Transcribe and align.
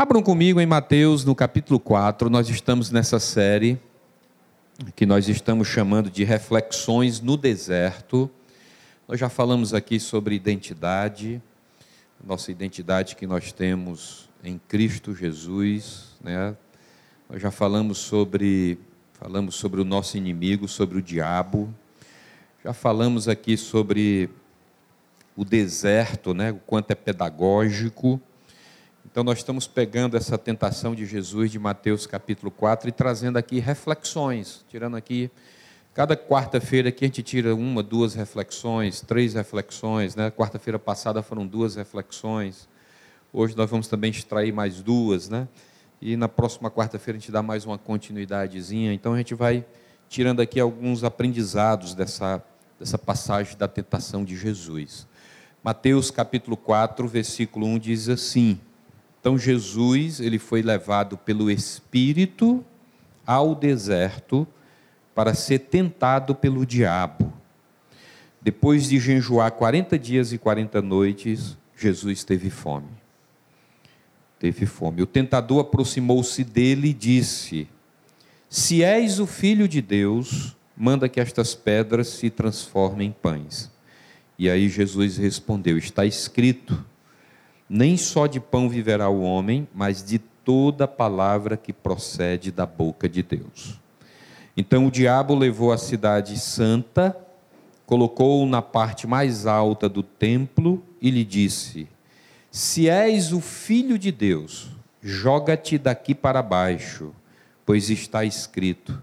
Abram 0.00 0.22
comigo 0.22 0.60
em 0.60 0.64
Mateus, 0.64 1.24
no 1.24 1.34
capítulo 1.34 1.80
4, 1.80 2.30
nós 2.30 2.48
estamos 2.48 2.92
nessa 2.92 3.18
série 3.18 3.80
que 4.94 5.04
nós 5.04 5.28
estamos 5.28 5.66
chamando 5.66 6.08
de 6.08 6.22
Reflexões 6.22 7.20
no 7.20 7.36
Deserto. 7.36 8.30
Nós 9.08 9.18
já 9.18 9.28
falamos 9.28 9.74
aqui 9.74 9.98
sobre 9.98 10.36
identidade, 10.36 11.42
nossa 12.24 12.52
identidade 12.52 13.16
que 13.16 13.26
nós 13.26 13.50
temos 13.50 14.28
em 14.44 14.60
Cristo 14.68 15.16
Jesus, 15.16 16.14
né? 16.22 16.54
Nós 17.28 17.42
já 17.42 17.50
falamos 17.50 17.98
sobre 17.98 18.78
falamos 19.14 19.56
sobre 19.56 19.80
o 19.80 19.84
nosso 19.84 20.16
inimigo, 20.16 20.68
sobre 20.68 20.98
o 20.98 21.02
diabo. 21.02 21.74
Já 22.64 22.72
falamos 22.72 23.26
aqui 23.26 23.56
sobre 23.56 24.30
o 25.34 25.44
deserto, 25.44 26.32
né? 26.32 26.52
O 26.52 26.58
quanto 26.58 26.92
é 26.92 26.94
pedagógico. 26.94 28.22
Então, 29.10 29.24
nós 29.24 29.38
estamos 29.38 29.66
pegando 29.66 30.18
essa 30.18 30.36
tentação 30.36 30.94
de 30.94 31.06
Jesus 31.06 31.50
de 31.50 31.58
Mateus 31.58 32.06
capítulo 32.06 32.50
4 32.50 32.90
e 32.90 32.92
trazendo 32.92 33.38
aqui 33.38 33.58
reflexões, 33.58 34.66
tirando 34.68 34.98
aqui. 34.98 35.30
Cada 35.94 36.14
quarta-feira 36.14 36.90
aqui 36.90 37.06
a 37.06 37.08
gente 37.08 37.22
tira 37.22 37.54
uma, 37.54 37.82
duas 37.82 38.14
reflexões, 38.14 39.00
três 39.00 39.32
reflexões. 39.32 40.14
Né? 40.14 40.30
Quarta-feira 40.30 40.78
passada 40.78 41.22
foram 41.22 41.46
duas 41.46 41.74
reflexões. 41.74 42.68
Hoje 43.32 43.56
nós 43.56 43.70
vamos 43.70 43.88
também 43.88 44.10
extrair 44.10 44.52
mais 44.52 44.82
duas, 44.82 45.30
né? 45.30 45.48
E 46.02 46.14
na 46.14 46.28
próxima 46.28 46.70
quarta-feira 46.70 47.16
a 47.16 47.20
gente 47.20 47.32
dá 47.32 47.42
mais 47.42 47.64
uma 47.64 47.78
continuidadezinha. 47.78 48.92
Então 48.92 49.14
a 49.14 49.16
gente 49.16 49.34
vai 49.34 49.64
tirando 50.06 50.40
aqui 50.40 50.60
alguns 50.60 51.02
aprendizados 51.02 51.94
dessa, 51.94 52.44
dessa 52.78 52.98
passagem 52.98 53.56
da 53.56 53.66
tentação 53.66 54.22
de 54.22 54.36
Jesus. 54.36 55.08
Mateus 55.64 56.10
capítulo 56.10 56.58
4, 56.58 57.08
versículo 57.08 57.66
1 57.66 57.78
diz 57.78 58.08
assim: 58.10 58.60
então 59.28 59.36
Jesus, 59.36 60.20
ele 60.20 60.38
foi 60.38 60.62
levado 60.62 61.18
pelo 61.18 61.50
Espírito 61.50 62.64
ao 63.26 63.54
deserto 63.54 64.48
para 65.14 65.34
ser 65.34 65.58
tentado 65.58 66.34
pelo 66.34 66.64
diabo. 66.64 67.30
Depois 68.40 68.88
de 68.88 68.98
jejuar 68.98 69.50
40 69.50 69.98
dias 69.98 70.32
e 70.32 70.38
40 70.38 70.80
noites, 70.80 71.58
Jesus 71.76 72.24
teve 72.24 72.48
fome. 72.48 72.88
Teve 74.38 74.64
fome. 74.64 75.02
O 75.02 75.06
tentador 75.06 75.60
aproximou-se 75.60 76.42
dele 76.42 76.88
e 76.88 76.94
disse: 76.94 77.68
Se 78.48 78.82
és 78.82 79.20
o 79.20 79.26
filho 79.26 79.68
de 79.68 79.82
Deus, 79.82 80.56
manda 80.74 81.06
que 81.06 81.20
estas 81.20 81.54
pedras 81.54 82.08
se 82.08 82.30
transformem 82.30 83.08
em 83.08 83.12
pães. 83.12 83.70
E 84.38 84.48
aí 84.48 84.70
Jesus 84.70 85.18
respondeu: 85.18 85.76
Está 85.76 86.06
escrito 86.06 86.82
nem 87.68 87.96
só 87.96 88.26
de 88.26 88.40
pão 88.40 88.68
viverá 88.68 89.08
o 89.08 89.20
homem, 89.20 89.68
mas 89.74 90.02
de 90.02 90.18
toda 90.18 90.88
palavra 90.88 91.56
que 91.56 91.72
procede 91.72 92.50
da 92.50 92.64
boca 92.64 93.08
de 93.08 93.22
Deus. 93.22 93.78
Então 94.56 94.86
o 94.86 94.90
diabo 94.90 95.34
levou 95.34 95.70
a 95.70 95.78
cidade 95.78 96.38
santa, 96.38 97.14
colocou-o 97.84 98.46
na 98.46 98.62
parte 98.62 99.06
mais 99.06 99.46
alta 99.46 99.88
do 99.88 100.02
templo 100.02 100.82
e 101.00 101.10
lhe 101.10 101.24
disse: 101.24 101.86
Se 102.50 102.88
és 102.88 103.32
o 103.32 103.40
filho 103.40 103.98
de 103.98 104.10
Deus, 104.10 104.70
joga-te 105.02 105.76
daqui 105.76 106.14
para 106.14 106.42
baixo, 106.42 107.12
pois 107.66 107.90
está 107.90 108.24
escrito: 108.24 109.00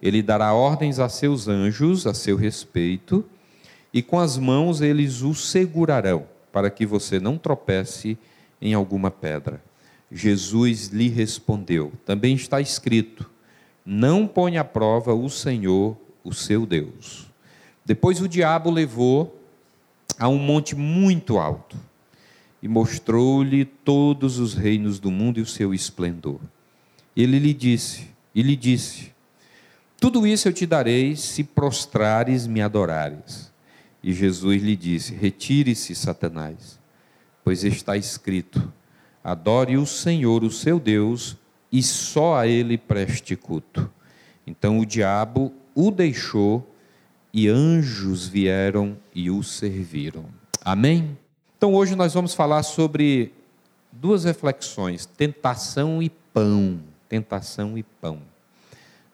Ele 0.00 0.22
dará 0.22 0.54
ordens 0.54 0.98
a 0.98 1.10
seus 1.10 1.46
anjos 1.46 2.06
a 2.06 2.14
seu 2.14 2.36
respeito, 2.36 3.22
e 3.92 4.02
com 4.02 4.18
as 4.18 4.38
mãos 4.38 4.80
eles 4.80 5.20
o 5.20 5.34
segurarão 5.34 6.35
para 6.56 6.70
que 6.70 6.86
você 6.86 7.20
não 7.20 7.36
tropece 7.36 8.16
em 8.62 8.72
alguma 8.72 9.10
pedra. 9.10 9.62
Jesus 10.10 10.88
lhe 10.88 11.06
respondeu: 11.10 11.92
Também 12.06 12.34
está 12.34 12.62
escrito: 12.62 13.30
Não 13.84 14.26
ponha 14.26 14.62
à 14.62 14.64
prova 14.64 15.12
o 15.12 15.28
Senhor, 15.28 15.94
o 16.24 16.32
seu 16.32 16.64
Deus. 16.64 17.26
Depois 17.84 18.22
o 18.22 18.26
diabo 18.26 18.70
levou 18.70 19.38
a 20.18 20.28
um 20.28 20.38
monte 20.38 20.74
muito 20.74 21.36
alto 21.36 21.76
e 22.62 22.68
mostrou-lhe 22.68 23.66
todos 23.66 24.38
os 24.38 24.54
reinos 24.54 24.98
do 24.98 25.10
mundo 25.10 25.38
e 25.38 25.42
o 25.42 25.46
seu 25.46 25.74
esplendor. 25.74 26.40
Ele 27.14 27.38
lhe 27.38 27.52
disse, 27.52 28.08
e 28.34 28.40
lhe 28.40 28.56
disse: 28.56 29.12
Tudo 30.00 30.26
isso 30.26 30.48
eu 30.48 30.54
te 30.54 30.64
darei 30.64 31.16
se 31.16 31.44
prostrares 31.44 32.46
me 32.46 32.62
adorares. 32.62 33.54
E 34.06 34.12
Jesus 34.12 34.62
lhe 34.62 34.76
disse: 34.76 35.12
Retire-se, 35.12 35.92
Satanás, 35.92 36.78
pois 37.42 37.64
está 37.64 37.96
escrito: 37.96 38.72
Adore 39.22 39.76
o 39.76 39.84
Senhor, 39.84 40.44
o 40.44 40.50
seu 40.50 40.78
Deus, 40.78 41.36
e 41.72 41.82
só 41.82 42.36
a 42.36 42.46
ele 42.46 42.78
preste 42.78 43.34
culto. 43.34 43.90
Então 44.46 44.78
o 44.78 44.86
diabo 44.86 45.52
o 45.74 45.90
deixou 45.90 46.72
e 47.32 47.48
anjos 47.48 48.28
vieram 48.28 48.96
e 49.12 49.28
o 49.28 49.42
serviram. 49.42 50.26
Amém? 50.64 51.18
Então 51.58 51.74
hoje 51.74 51.96
nós 51.96 52.14
vamos 52.14 52.32
falar 52.32 52.62
sobre 52.62 53.32
duas 53.90 54.22
reflexões: 54.22 55.04
tentação 55.04 56.00
e 56.00 56.10
pão. 56.32 56.78
Tentação 57.08 57.76
e 57.76 57.82
pão. 57.82 58.18
Não 58.18 58.22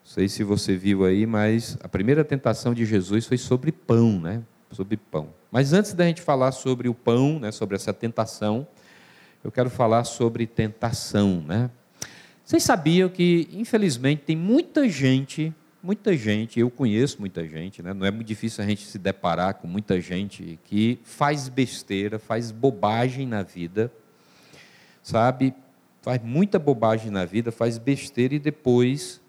sei 0.04 0.28
se 0.28 0.44
você 0.44 0.76
viu 0.76 1.06
aí, 1.06 1.24
mas 1.24 1.78
a 1.82 1.88
primeira 1.88 2.22
tentação 2.22 2.74
de 2.74 2.84
Jesus 2.84 3.24
foi 3.24 3.38
sobre 3.38 3.72
pão, 3.72 4.20
né? 4.20 4.42
Sobre 4.72 4.96
pão. 4.96 5.28
Mas 5.50 5.72
antes 5.72 5.94
da 5.94 6.04
gente 6.04 6.22
falar 6.22 6.52
sobre 6.52 6.88
o 6.88 6.94
pão, 6.94 7.38
né, 7.38 7.52
sobre 7.52 7.76
essa 7.76 7.92
tentação, 7.92 8.66
eu 9.44 9.50
quero 9.50 9.70
falar 9.70 10.04
sobre 10.04 10.46
tentação, 10.46 11.42
né? 11.46 11.70
Vocês 12.44 12.62
sabiam 12.62 13.08
que, 13.08 13.48
infelizmente, 13.52 14.22
tem 14.24 14.36
muita 14.36 14.88
gente, 14.88 15.54
muita 15.82 16.16
gente, 16.16 16.60
eu 16.60 16.70
conheço 16.70 17.18
muita 17.18 17.46
gente, 17.46 17.82
né? 17.82 17.94
não 17.94 18.06
é 18.06 18.10
muito 18.10 18.26
difícil 18.26 18.62
a 18.62 18.66
gente 18.66 18.84
se 18.84 18.98
deparar 18.98 19.54
com 19.54 19.66
muita 19.66 20.00
gente 20.00 20.58
que 20.64 20.98
faz 21.02 21.48
besteira, 21.48 22.18
faz 22.18 22.50
bobagem 22.50 23.26
na 23.26 23.42
vida, 23.42 23.92
sabe? 25.02 25.54
Faz 26.02 26.20
muita 26.22 26.58
bobagem 26.58 27.10
na 27.10 27.24
vida, 27.24 27.50
faz 27.50 27.78
besteira 27.78 28.34
e 28.34 28.38
depois 28.38 29.20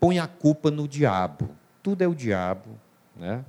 põe 0.00 0.18
a 0.18 0.26
culpa 0.26 0.70
no 0.70 0.88
diabo. 0.88 1.50
Tudo 1.82 2.02
é 2.02 2.08
o 2.08 2.14
diabo, 2.14 2.70
né? 3.16 3.44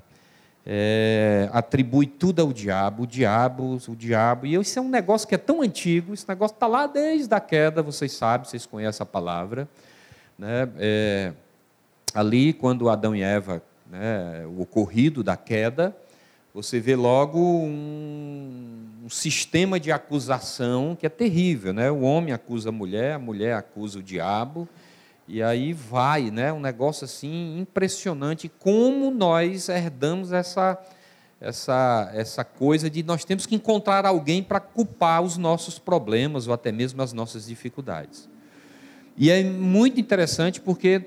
É, 0.65 1.49
atribui 1.51 2.07
tudo 2.07 2.41
ao 2.41 2.53
diabo, 2.53 3.03
o 3.03 3.07
diabo, 3.07 3.77
o 3.87 3.95
diabo. 3.95 4.45
E 4.45 4.55
isso 4.55 4.79
é 4.79 4.81
um 4.81 4.89
negócio 4.89 5.27
que 5.27 5.35
é 5.35 5.37
tão 5.37 5.61
antigo, 5.61 6.13
esse 6.13 6.27
negócio 6.27 6.53
está 6.53 6.67
lá 6.67 6.87
desde 6.87 7.33
a 7.33 7.39
queda, 7.39 7.81
vocês 7.81 8.13
sabem, 8.13 8.47
vocês 8.47 8.65
conhecem 8.65 9.03
a 9.03 9.05
palavra. 9.05 9.67
Né? 10.37 10.69
É, 10.77 11.33
ali, 12.13 12.53
quando 12.53 12.89
Adão 12.89 13.15
e 13.15 13.21
Eva, 13.21 13.61
né, 13.89 14.45
o 14.47 14.61
ocorrido 14.61 15.23
da 15.23 15.35
queda, 15.35 15.95
você 16.53 16.79
vê 16.79 16.95
logo 16.95 17.39
um, 17.39 18.85
um, 19.03 19.09
sistema 19.09 19.79
de 19.79 19.91
acusação 19.91 20.95
que 20.97 21.05
é 21.05 21.09
terrível. 21.09 21.73
Né? 21.73 21.89
O 21.89 22.01
homem 22.01 22.31
acusa 22.31 22.69
a 22.69 22.71
mulher, 22.71 23.13
a 23.13 23.19
mulher 23.19 23.55
acusa 23.55 23.99
o 23.99 24.03
diabo. 24.03 24.69
E 25.27 25.41
aí 25.41 25.73
vai, 25.73 26.29
né? 26.29 26.51
Um 26.51 26.59
negócio 26.59 27.05
assim 27.05 27.59
impressionante 27.59 28.51
como 28.59 29.09
nós 29.09 29.69
herdamos 29.69 30.31
essa 30.31 30.77
essa 31.39 32.11
essa 32.13 32.43
coisa 32.43 32.89
de 32.89 33.03
nós 33.03 33.25
temos 33.25 33.45
que 33.45 33.55
encontrar 33.55 34.05
alguém 34.05 34.41
para 34.41 34.59
culpar 34.59 35.21
os 35.21 35.37
nossos 35.37 35.79
problemas 35.79 36.47
ou 36.47 36.53
até 36.53 36.71
mesmo 36.71 37.01
as 37.01 37.13
nossas 37.13 37.47
dificuldades. 37.47 38.29
E 39.17 39.29
é 39.29 39.43
muito 39.43 39.99
interessante 39.99 40.59
porque 40.59 41.01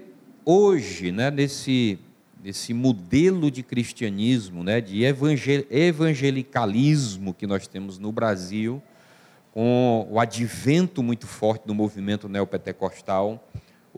hoje, 0.44 1.12
né, 1.12 1.31
nesse 1.31 1.98
nesse 2.43 2.72
modelo 2.72 3.50
de 3.50 3.62
cristianismo, 3.62 4.62
né, 4.62 4.81
de 4.81 5.04
evangelicalismo 5.04 7.34
que 7.34 7.44
nós 7.44 7.66
temos 7.66 7.98
no 7.98 8.12
Brasil, 8.12 8.81
com 9.53 10.06
o 10.09 10.21
advento 10.21 11.03
muito 11.03 11.27
forte 11.27 11.66
do 11.66 11.75
movimento 11.75 12.28
neopentecostal, 12.28 13.42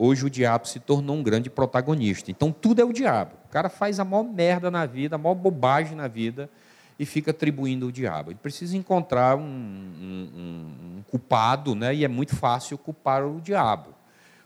Hoje 0.01 0.25
o 0.25 0.31
diabo 0.31 0.69
se 0.69 0.79
tornou 0.79 1.17
um 1.17 1.25
grande 1.25 1.51
protagonista. 1.51 2.31
Então 2.31 2.53
tudo 2.53 2.81
é 2.81 2.85
o 2.85 2.93
diabo. 2.93 3.33
O 3.47 3.49
cara 3.49 3.69
faz 3.69 3.99
a 3.99 4.05
maior 4.05 4.23
merda 4.23 4.71
na 4.71 4.87
vida, 4.87 5.17
a 5.17 5.19
maior 5.19 5.35
bobagem 5.35 5.97
na 5.97 6.07
vida 6.07 6.49
e 6.97 7.05
fica 7.05 7.33
atribuindo 7.33 7.89
o 7.89 7.93
diabo. 7.93 8.31
Ele 8.31 8.39
precisa 8.41 8.77
encontrar 8.77 9.37
um, 9.37 9.43
um, 9.43 10.99
um 10.99 11.03
culpado, 11.11 11.75
né? 11.75 11.93
e 11.93 12.05
é 12.05 12.09
muito 12.09 12.37
fácil 12.37 12.79
culpar 12.79 13.27
o 13.27 13.41
diabo. 13.41 13.89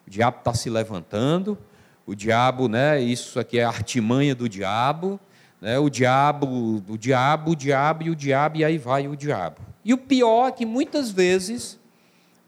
O 0.07 0.11
diabo 0.11 0.39
está 0.39 0.55
se 0.55 0.71
levantando, 0.71 1.59
o 2.07 2.15
diabo, 2.15 2.67
né? 2.67 2.99
isso 2.99 3.39
aqui 3.39 3.59
é 3.59 3.65
a 3.65 3.69
artimanha 3.69 4.35
do 4.35 4.49
diabo, 4.49 5.21
né? 5.61 5.79
o 5.79 5.91
diabo, 5.91 6.83
o 6.89 6.97
diabo, 6.97 7.51
o 7.51 7.57
diabo 7.57 8.05
e 8.05 8.09
o 8.11 8.17
diabo, 8.17 8.57
e 8.57 8.65
aí 8.65 8.79
vai 8.79 9.07
o 9.07 9.15
diabo. 9.15 9.61
E 9.85 9.93
o 9.93 9.99
pior 9.99 10.49
é 10.49 10.53
que 10.53 10.65
muitas 10.65 11.11
vezes 11.11 11.79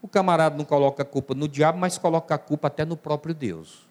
o 0.05 0.09
camarada 0.09 0.55
não 0.55 0.67
coloca 0.67 1.03
a 1.03 1.07
culpa 1.07 1.35
no 1.35 1.49
diabo, 1.49 1.79
mas 1.79 1.97
coloca 1.97 2.35
a 2.35 2.39
culpa 2.39 2.69
até 2.69 2.85
no 2.85 2.95
próprio 2.95 3.35
Deus. 3.35 3.89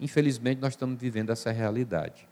Infelizmente, 0.00 0.60
nós 0.60 0.72
estamos 0.72 1.00
vivendo 1.00 1.30
essa 1.30 1.52
realidade. 1.52 2.26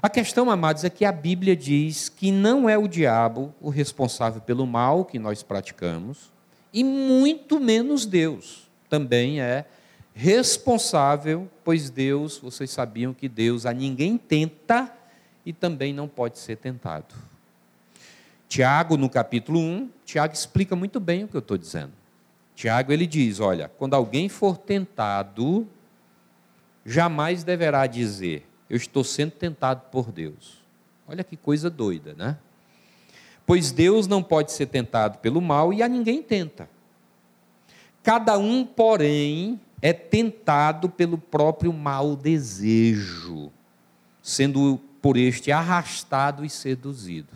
A 0.00 0.08
questão, 0.08 0.48
amados, 0.48 0.84
é 0.84 0.88
que 0.88 1.04
a 1.04 1.10
Bíblia 1.10 1.56
diz 1.56 2.08
que 2.08 2.30
não 2.30 2.68
é 2.68 2.78
o 2.78 2.86
diabo 2.86 3.52
o 3.60 3.70
responsável 3.70 4.40
pelo 4.40 4.64
mal 4.64 5.04
que 5.04 5.18
nós 5.18 5.42
praticamos, 5.42 6.30
E 6.72 6.84
muito 6.84 7.58
menos 7.58 8.06
Deus 8.06 8.70
também 8.88 9.40
é 9.40 9.66
responsável, 10.14 11.50
pois 11.64 11.90
Deus, 11.90 12.38
vocês 12.38 12.70
sabiam 12.70 13.12
que 13.12 13.28
Deus 13.28 13.66
a 13.66 13.72
ninguém 13.72 14.16
tenta 14.16 14.90
e 15.44 15.52
também 15.52 15.92
não 15.92 16.06
pode 16.06 16.38
ser 16.38 16.56
tentado. 16.56 17.16
Tiago, 18.48 18.96
no 18.96 19.10
capítulo 19.10 19.58
1, 19.58 19.90
Tiago 20.04 20.32
explica 20.32 20.76
muito 20.76 21.00
bem 21.00 21.24
o 21.24 21.28
que 21.28 21.36
eu 21.36 21.40
estou 21.40 21.58
dizendo. 21.58 22.01
Tiago 22.54 22.92
ele 22.92 23.06
diz: 23.06 23.40
olha, 23.40 23.68
quando 23.78 23.94
alguém 23.94 24.28
for 24.28 24.56
tentado, 24.56 25.66
jamais 26.84 27.44
deverá 27.44 27.86
dizer, 27.86 28.46
eu 28.68 28.76
estou 28.76 29.04
sendo 29.04 29.32
tentado 29.32 29.82
por 29.90 30.10
Deus. 30.10 30.62
Olha 31.06 31.24
que 31.24 31.36
coisa 31.36 31.68
doida, 31.68 32.14
né? 32.14 32.38
Pois 33.44 33.72
Deus 33.72 34.06
não 34.06 34.22
pode 34.22 34.52
ser 34.52 34.66
tentado 34.66 35.18
pelo 35.18 35.40
mal 35.40 35.72
e 35.72 35.82
a 35.82 35.88
ninguém 35.88 36.22
tenta. 36.22 36.68
Cada 38.02 38.38
um, 38.38 38.64
porém, 38.64 39.60
é 39.80 39.92
tentado 39.92 40.88
pelo 40.88 41.18
próprio 41.18 41.72
mau 41.72 42.16
desejo, 42.16 43.50
sendo 44.22 44.80
por 45.00 45.16
este 45.16 45.50
arrastado 45.50 46.44
e 46.44 46.50
seduzido. 46.50 47.32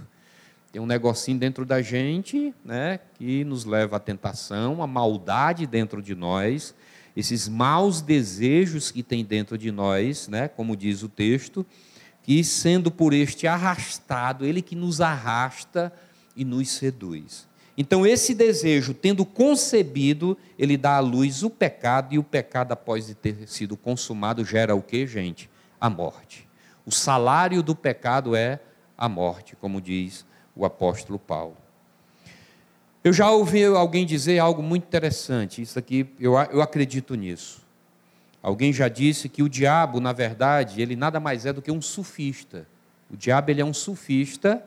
Tem 0.73 0.83
um 0.83 0.87
negocinho 0.87 1.39
dentro 1.39 1.65
da 1.65 1.81
gente, 1.81 2.53
né, 2.65 3.01
que 3.15 3.45
nos 3.45 3.65
leva 3.65 3.97
à 3.97 4.01
tentação, 4.01 4.83
a 4.83 4.87
maldade 4.87 5.67
dentro 5.67 6.03
de 6.03 6.15
nós, 6.15 6.75
esses 7.17 7.49
maus 7.49 8.03
desejos 8.03 8.91
que 8.91 9.03
tem 9.03 9.25
dentro 9.25 9.57
de 9.57 9.71
nós, 9.71 10.29
né, 10.29 10.49
como 10.49 10.77
diz 10.77 11.03
o 11.03 11.09
texto, 11.09 11.65
que 12.23 12.45
sendo 12.45 12.91
por 12.91 13.15
este 13.15 13.47
arrastado, 13.47 14.45
ele 14.45 14.61
que 14.61 14.77
nos 14.77 15.01
arrasta 15.01 15.93
e 16.35 16.45
nos 16.45 16.69
seduz. 16.69 17.47
Então, 17.79 18.07
esse 18.07 18.35
desejo, 18.35 18.93
tendo 18.93 19.25
concebido, 19.25 20.37
ele 20.59 20.77
dá 20.77 20.97
à 20.97 21.01
luz 21.01 21.43
o 21.43 21.49
pecado, 21.49 22.15
e 22.15 22.19
o 22.19 22.23
pecado, 22.25 22.73
após 22.73 23.15
ter 23.23 23.49
sido 23.49 23.77
consumado, 23.77 24.45
gera 24.45 24.75
o 24.75 24.83
que, 24.83 25.07
gente? 25.07 25.49
A 25.81 25.89
morte. 25.89 26.49
O 26.85 26.91
salário 26.91 27.63
do 27.63 27.75
pecado 27.75 28.35
é 28.35 28.61
a 28.99 29.09
morte, 29.09 29.55
como 29.57 29.81
diz 29.81 30.26
o 30.57 30.65
apóstolo 30.65 31.19
Paulo. 31.19 31.57
Eu 33.05 33.13
já 33.13 33.31
ouvi 33.31 33.65
alguém 33.65 34.05
dizer 34.05 34.39
algo 34.39 34.63
muito 34.63 34.85
interessante, 34.85 35.63
isso 35.63 35.79
aqui, 35.79 36.09
eu, 36.19 36.33
eu 36.51 36.61
acredito 36.61 37.15
nisso. 37.15 37.65
Alguém 38.43 38.73
já 38.73 38.89
disse 38.89 39.29
que 39.29 39.43
o 39.43 39.49
diabo, 39.49 40.01
na 40.01 40.13
verdade, 40.13 40.81
ele 40.81 40.97
nada 40.97 41.21
mais 41.21 41.47
é 41.47 41.53
do 41.53 41.63
que 41.63 41.71
um 41.71 41.83
sufista. 41.83 42.67
O 43.11 43.17
diabo 43.17 43.51
ele 43.51 43.61
é 43.61 43.65
um 43.65 43.75
sufista 43.75 44.63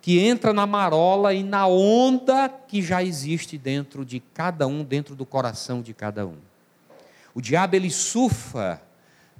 que 0.00 0.18
entra 0.18 0.52
na 0.52 0.66
marola 0.66 1.32
e 1.32 1.44
na 1.44 1.66
onda 1.66 2.48
que 2.48 2.82
já 2.82 3.02
existe 3.02 3.56
dentro 3.56 4.04
de 4.04 4.18
cada 4.18 4.66
um, 4.66 4.82
dentro 4.82 5.14
do 5.14 5.24
coração 5.24 5.80
de 5.80 5.94
cada 5.94 6.26
um. 6.26 6.36
O 7.34 7.40
diabo 7.40 7.76
ele 7.76 7.90
surfa, 7.90 8.82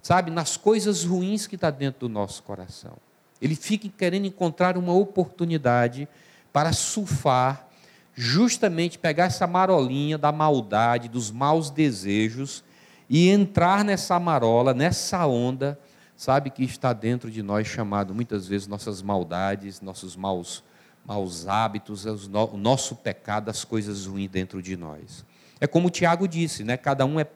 sabe, 0.00 0.30
nas 0.30 0.56
coisas 0.56 1.04
ruins 1.04 1.46
que 1.46 1.56
está 1.56 1.70
dentro 1.70 2.00
do 2.00 2.08
nosso 2.08 2.42
coração. 2.42 2.96
Ele 3.42 3.56
fica 3.56 3.88
querendo 3.88 4.26
encontrar 4.26 4.78
uma 4.78 4.94
oportunidade 4.94 6.08
para 6.52 6.72
surfar, 6.72 7.66
justamente 8.14 9.00
pegar 9.00 9.24
essa 9.24 9.48
marolinha 9.48 10.16
da 10.16 10.30
maldade, 10.30 11.08
dos 11.08 11.32
maus 11.32 11.68
desejos 11.68 12.62
e 13.10 13.28
entrar 13.28 13.84
nessa 13.84 14.20
marola, 14.20 14.72
nessa 14.72 15.26
onda, 15.26 15.76
sabe, 16.16 16.50
que 16.50 16.62
está 16.62 16.92
dentro 16.92 17.28
de 17.28 17.42
nós, 17.42 17.66
chamado 17.66 18.14
muitas 18.14 18.46
vezes 18.46 18.68
nossas 18.68 19.02
maldades, 19.02 19.80
nossos 19.80 20.14
maus, 20.14 20.62
maus 21.04 21.48
hábitos, 21.48 22.06
o 22.06 22.56
nosso 22.56 22.94
pecado, 22.94 23.48
as 23.48 23.64
coisas 23.64 24.06
ruins 24.06 24.30
dentro 24.30 24.62
de 24.62 24.76
nós. 24.76 25.24
É 25.60 25.66
como 25.66 25.88
o 25.88 25.90
Tiago 25.90 26.28
disse, 26.28 26.62
né? 26.62 26.76
cada, 26.76 27.04
um 27.04 27.18
é, 27.18 27.26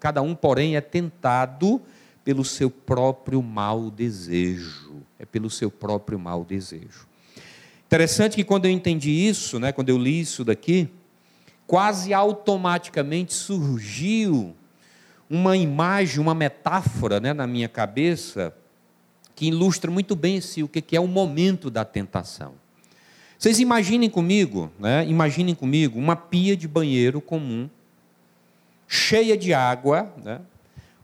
cada 0.00 0.22
um, 0.22 0.34
porém, 0.34 0.74
é 0.74 0.80
tentado 0.80 1.80
pelo 2.24 2.44
seu 2.44 2.70
próprio 2.70 3.42
mau 3.42 3.90
desejo 3.90 5.02
é 5.22 5.24
pelo 5.24 5.48
seu 5.48 5.70
próprio 5.70 6.18
mau 6.18 6.44
desejo. 6.44 7.06
Interessante 7.86 8.34
que 8.34 8.42
quando 8.42 8.64
eu 8.64 8.70
entendi 8.72 9.10
isso, 9.10 9.60
né, 9.60 9.70
quando 9.70 9.88
eu 9.88 9.96
li 9.96 10.20
isso 10.20 10.44
daqui, 10.44 10.88
quase 11.64 12.12
automaticamente 12.12 13.32
surgiu 13.32 14.56
uma 15.30 15.56
imagem, 15.56 16.18
uma 16.18 16.34
metáfora 16.34 17.20
né, 17.20 17.32
na 17.32 17.46
minha 17.46 17.68
cabeça 17.68 18.52
que 19.36 19.46
ilustra 19.46 19.90
muito 19.90 20.16
bem 20.16 20.36
esse, 20.36 20.62
o 20.62 20.68
que 20.68 20.96
é 20.96 21.00
o 21.00 21.06
momento 21.06 21.70
da 21.70 21.84
tentação. 21.84 22.54
Vocês 23.38 23.60
imaginem 23.60 24.10
comigo, 24.10 24.72
né, 24.78 25.06
imaginem 25.06 25.54
comigo 25.54 25.98
uma 25.98 26.16
pia 26.16 26.56
de 26.56 26.66
banheiro 26.66 27.20
comum, 27.20 27.70
cheia 28.88 29.36
de 29.36 29.54
água, 29.54 30.12
né, 30.22 30.40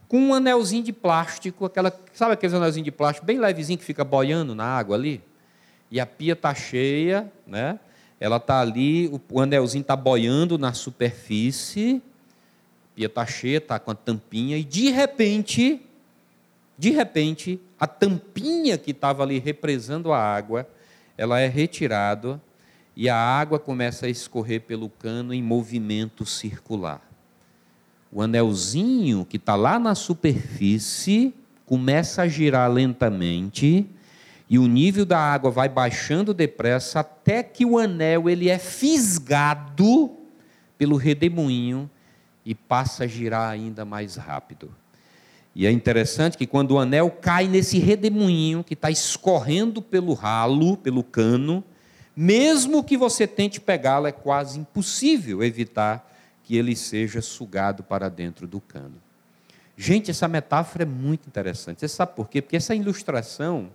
com 0.08 0.18
um 0.18 0.34
anelzinho 0.34 0.82
de 0.82 0.92
plástico, 0.92 1.66
aquela, 1.66 1.92
sabe 2.14 2.32
aquele 2.32 2.56
anelzinho 2.56 2.84
de 2.84 2.90
plástico 2.90 3.26
bem 3.26 3.38
levezinho 3.38 3.78
que 3.78 3.84
fica 3.84 4.02
boiando 4.02 4.54
na 4.54 4.64
água 4.64 4.96
ali? 4.96 5.22
E 5.90 6.00
a 6.00 6.06
pia 6.06 6.32
está 6.32 6.54
cheia, 6.54 7.30
né? 7.46 7.78
ela 8.18 8.38
está 8.38 8.60
ali, 8.60 9.10
o 9.30 9.40
anelzinho 9.40 9.82
está 9.82 9.94
boiando 9.94 10.58
na 10.58 10.72
superfície, 10.72 12.02
a 12.92 12.96
pia 12.96 13.06
está 13.06 13.26
cheia, 13.26 13.58
está 13.58 13.78
com 13.78 13.90
a 13.90 13.94
tampinha, 13.94 14.56
e 14.56 14.64
de 14.64 14.90
repente, 14.90 15.80
de 16.76 16.90
repente, 16.90 17.60
a 17.78 17.86
tampinha 17.86 18.78
que 18.78 18.92
estava 18.92 19.22
ali 19.22 19.38
represando 19.38 20.10
a 20.10 20.18
água, 20.18 20.66
ela 21.16 21.38
é 21.38 21.46
retirada 21.46 22.40
e 22.96 23.08
a 23.08 23.16
água 23.16 23.58
começa 23.58 24.06
a 24.06 24.08
escorrer 24.08 24.62
pelo 24.62 24.88
cano 24.88 25.32
em 25.34 25.42
movimento 25.42 26.24
circular 26.24 27.07
o 28.10 28.22
anelzinho 28.22 29.24
que 29.24 29.36
está 29.36 29.54
lá 29.54 29.78
na 29.78 29.94
superfície 29.94 31.34
começa 31.66 32.22
a 32.22 32.28
girar 32.28 32.70
lentamente 32.70 33.86
e 34.48 34.58
o 34.58 34.66
nível 34.66 35.04
da 35.04 35.18
água 35.18 35.50
vai 35.50 35.68
baixando 35.68 36.32
depressa 36.32 37.00
até 37.00 37.42
que 37.42 37.66
o 37.66 37.76
anel 37.76 38.30
ele 38.30 38.48
é 38.48 38.58
fisgado 38.58 40.10
pelo 40.78 40.96
redemoinho 40.96 41.90
e 42.46 42.54
passa 42.54 43.04
a 43.04 43.06
girar 43.06 43.50
ainda 43.50 43.84
mais 43.84 44.16
rápido. 44.16 44.74
E 45.54 45.66
é 45.66 45.70
interessante 45.70 46.38
que 46.38 46.46
quando 46.46 46.72
o 46.72 46.78
anel 46.78 47.10
cai 47.10 47.46
nesse 47.46 47.78
redemoinho 47.78 48.64
que 48.64 48.72
está 48.72 48.90
escorrendo 48.90 49.82
pelo 49.82 50.14
ralo, 50.14 50.76
pelo 50.78 51.02
cano, 51.02 51.62
mesmo 52.16 52.82
que 52.82 52.96
você 52.96 53.26
tente 53.26 53.60
pegá-lo, 53.60 54.06
é 54.06 54.12
quase 54.12 54.58
impossível 54.58 55.42
evitar 55.42 56.08
que 56.48 56.56
ele 56.56 56.74
seja 56.74 57.20
sugado 57.20 57.82
para 57.82 58.08
dentro 58.08 58.46
do 58.46 58.58
cano. 58.58 58.94
Gente, 59.76 60.10
essa 60.10 60.26
metáfora 60.26 60.84
é 60.84 60.86
muito 60.86 61.26
interessante. 61.26 61.80
Você 61.80 61.88
sabe 61.88 62.14
por 62.16 62.26
quê? 62.26 62.40
Porque 62.40 62.56
essa 62.56 62.74
ilustração, 62.74 63.68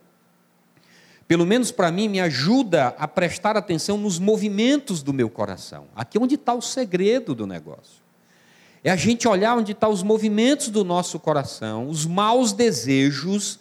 pelo 1.27 1.45
menos 1.45 1.71
para 1.71 1.91
mim, 1.91 2.07
me 2.07 2.19
ajuda 2.19 2.87
a 2.97 3.07
prestar 3.07 3.55
atenção 3.55 3.95
nos 3.95 4.17
movimentos 4.17 5.03
do 5.03 5.13
meu 5.13 5.29
coração. 5.29 5.85
Aqui 5.95 6.17
é 6.17 6.21
onde 6.21 6.33
está 6.33 6.51
o 6.55 6.63
segredo 6.63 7.35
do 7.35 7.45
negócio. 7.45 8.01
É 8.83 8.89
a 8.89 8.95
gente 8.95 9.27
olhar 9.27 9.55
onde 9.55 9.73
estão 9.73 9.89
tá 9.89 9.93
os 9.93 10.01
movimentos 10.01 10.69
do 10.69 10.83
nosso 10.83 11.19
coração, 11.19 11.87
os 11.87 12.07
maus 12.07 12.53
desejos, 12.53 13.59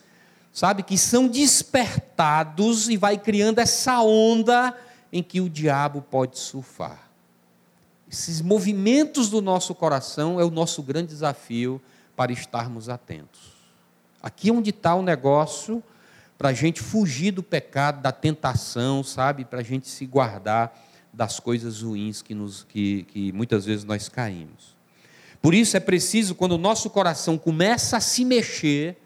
sabe, 0.51 0.83
que 0.83 0.97
são 0.97 1.29
despertados 1.29 2.89
e 2.89 2.97
vai 2.97 3.19
criando 3.19 3.59
essa 3.59 4.01
onda 4.01 4.75
em 5.13 5.23
que 5.23 5.39
o 5.39 5.51
diabo 5.51 6.01
pode 6.01 6.39
surfar. 6.39 7.12
Esses 8.13 8.43
movimentos 8.43 9.31
do 9.31 9.41
nosso 9.41 9.75
coração 9.75 10.39
é 10.39 10.45
o 10.45 10.51
nosso 10.51 10.83
grande 10.83 11.09
desafio 11.09 11.81
para 12.15 12.31
estarmos 12.31 12.91
atentos. 12.91 13.53
Aqui 14.23 14.51
é 14.51 14.53
onde 14.53 14.69
está 14.69 14.95
o 14.95 15.03
negócio 15.03 15.83
para 16.37 16.51
a 16.51 16.53
gente 16.53 16.83
fugir 16.83 17.31
do 17.31 17.43
pecado, 17.43 18.03
da 18.03 18.13
tentação, 18.13 19.03
sabe? 19.03 19.47
Para 19.47 19.61
a 19.61 19.63
gente 19.63 19.89
se 19.89 20.05
guardar 20.05 20.79
das 21.11 21.41
coisas 21.41 21.81
ruins 21.81 22.21
que, 22.21 22.35
nos, 22.35 22.65
que, 22.65 23.05
que 23.05 23.33
muitas 23.33 23.65
vezes 23.65 23.83
nós 23.83 24.11
caímos. 24.11 24.77
Por 25.41 25.55
isso 25.55 25.75
é 25.79 25.81
preciso, 25.81 26.35
quando 26.35 26.53
o 26.53 26.59
nosso 26.59 26.91
coração 26.91 27.39
começa 27.39 27.97
a 27.97 28.01
se 28.01 28.27
mexer 28.27 28.99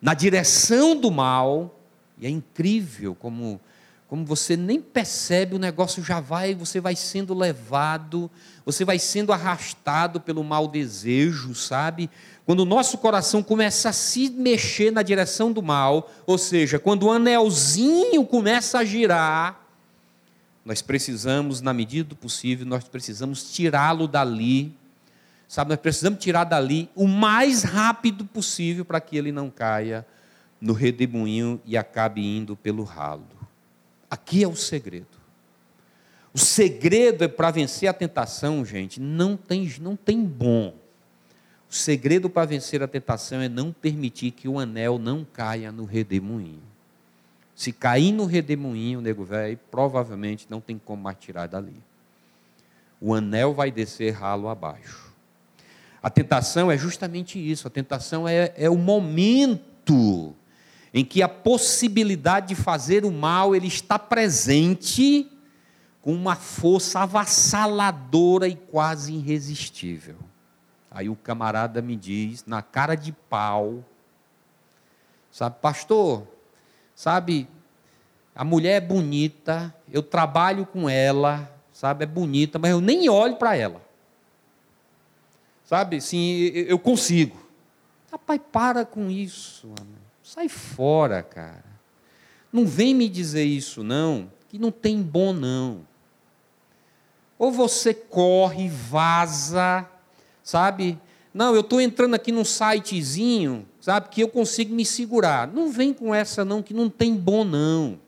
na 0.00 0.14
direção 0.14 0.94
do 0.94 1.10
mal, 1.10 1.80
e 2.16 2.26
é 2.26 2.30
incrível 2.30 3.12
como 3.16 3.60
como 4.12 4.26
você 4.26 4.58
nem 4.58 4.78
percebe, 4.78 5.54
o 5.54 5.58
negócio 5.58 6.04
já 6.04 6.20
vai, 6.20 6.54
você 6.54 6.82
vai 6.82 6.94
sendo 6.94 7.32
levado, 7.32 8.30
você 8.62 8.84
vai 8.84 8.98
sendo 8.98 9.32
arrastado 9.32 10.20
pelo 10.20 10.44
mau 10.44 10.68
desejo, 10.68 11.54
sabe? 11.54 12.10
Quando 12.44 12.60
o 12.60 12.66
nosso 12.66 12.98
coração 12.98 13.42
começa 13.42 13.88
a 13.88 13.92
se 13.94 14.28
mexer 14.28 14.92
na 14.92 15.00
direção 15.00 15.50
do 15.50 15.62
mal, 15.62 16.12
ou 16.26 16.36
seja, 16.36 16.78
quando 16.78 17.04
o 17.04 17.10
anelzinho 17.10 18.26
começa 18.26 18.80
a 18.80 18.84
girar, 18.84 19.58
nós 20.62 20.82
precisamos, 20.82 21.62
na 21.62 21.72
medida 21.72 22.10
do 22.10 22.14
possível, 22.14 22.66
nós 22.66 22.84
precisamos 22.84 23.50
tirá-lo 23.50 24.06
dali, 24.06 24.76
sabe? 25.48 25.70
Nós 25.70 25.80
precisamos 25.80 26.22
tirar 26.22 26.44
dali 26.44 26.90
o 26.94 27.08
mais 27.08 27.62
rápido 27.62 28.26
possível 28.26 28.84
para 28.84 29.00
que 29.00 29.16
ele 29.16 29.32
não 29.32 29.48
caia 29.48 30.06
no 30.60 30.74
redemoinho 30.74 31.58
e 31.64 31.78
acabe 31.78 32.20
indo 32.20 32.54
pelo 32.54 32.84
ralo. 32.84 33.41
Aqui 34.12 34.44
é 34.44 34.46
o 34.46 34.54
segredo. 34.54 35.06
O 36.34 36.38
segredo 36.38 37.24
é 37.24 37.28
para 37.28 37.50
vencer 37.50 37.88
a 37.88 37.94
tentação, 37.94 38.62
gente, 38.62 39.00
não 39.00 39.38
tem, 39.38 39.74
não 39.80 39.96
tem 39.96 40.22
bom. 40.22 40.74
O 41.70 41.74
segredo 41.74 42.28
para 42.28 42.44
vencer 42.44 42.82
a 42.82 42.86
tentação 42.86 43.40
é 43.40 43.48
não 43.48 43.72
permitir 43.72 44.32
que 44.32 44.46
o 44.46 44.58
anel 44.58 44.98
não 44.98 45.24
caia 45.24 45.72
no 45.72 45.86
redemoinho. 45.86 46.60
Se 47.56 47.72
cair 47.72 48.12
no 48.12 48.26
redemoinho, 48.26 49.00
nego 49.00 49.24
velho, 49.24 49.58
provavelmente 49.70 50.46
não 50.50 50.60
tem 50.60 50.76
como 50.76 51.04
mais 51.04 51.16
tirar 51.16 51.46
dali. 51.46 51.82
O 53.00 53.14
anel 53.14 53.54
vai 53.54 53.70
descer 53.70 54.10
ralo 54.10 54.46
abaixo. 54.50 55.10
A 56.02 56.10
tentação 56.10 56.70
é 56.70 56.76
justamente 56.76 57.38
isso. 57.38 57.66
A 57.66 57.70
tentação 57.70 58.28
é, 58.28 58.52
é 58.58 58.68
o 58.68 58.76
momento 58.76 60.34
em 60.92 61.04
que 61.04 61.22
a 61.22 61.28
possibilidade 61.28 62.48
de 62.48 62.54
fazer 62.54 63.04
o 63.04 63.10
mal 63.10 63.56
ele 63.56 63.66
está 63.66 63.98
presente 63.98 65.30
com 66.02 66.12
uma 66.12 66.36
força 66.36 67.00
avassaladora 67.00 68.48
e 68.48 68.56
quase 68.56 69.14
irresistível. 69.14 70.16
Aí 70.90 71.08
o 71.08 71.16
camarada 71.16 71.80
me 71.80 71.96
diz, 71.96 72.44
na 72.44 72.60
cara 72.60 72.94
de 72.94 73.12
pau, 73.12 73.82
sabe, 75.30 75.56
pastor, 75.62 76.26
sabe, 76.94 77.48
a 78.34 78.44
mulher 78.44 78.76
é 78.76 78.80
bonita, 78.80 79.74
eu 79.90 80.02
trabalho 80.02 80.66
com 80.66 80.90
ela, 80.90 81.50
sabe, 81.72 82.04
é 82.04 82.06
bonita, 82.06 82.58
mas 82.58 82.72
eu 82.72 82.80
nem 82.80 83.08
olho 83.08 83.36
para 83.36 83.56
ela. 83.56 83.80
Sabe, 85.64 86.02
sim, 86.02 86.32
eu 86.66 86.78
consigo. 86.78 87.40
Rapaz, 88.10 88.40
para 88.50 88.84
com 88.84 89.08
isso, 89.08 89.68
mano. 89.68 90.01
Sai 90.32 90.48
fora, 90.48 91.22
cara. 91.22 91.62
Não 92.50 92.64
vem 92.64 92.94
me 92.94 93.06
dizer 93.06 93.44
isso, 93.44 93.84
não, 93.84 94.32
que 94.48 94.58
não 94.58 94.70
tem 94.70 95.02
bom, 95.02 95.30
não. 95.30 95.86
Ou 97.38 97.52
você 97.52 97.92
corre, 97.92 98.66
vaza, 98.66 99.86
sabe? 100.42 100.98
Não, 101.34 101.54
eu 101.54 101.60
estou 101.60 101.82
entrando 101.82 102.14
aqui 102.14 102.32
num 102.32 102.46
sitezinho, 102.46 103.68
sabe, 103.78 104.08
que 104.08 104.22
eu 104.22 104.28
consigo 104.28 104.74
me 104.74 104.86
segurar. 104.86 105.46
Não 105.48 105.70
vem 105.70 105.92
com 105.92 106.14
essa, 106.14 106.46
não, 106.46 106.62
que 106.62 106.72
não 106.72 106.88
tem 106.88 107.14
bom, 107.14 107.44
não. 107.44 107.98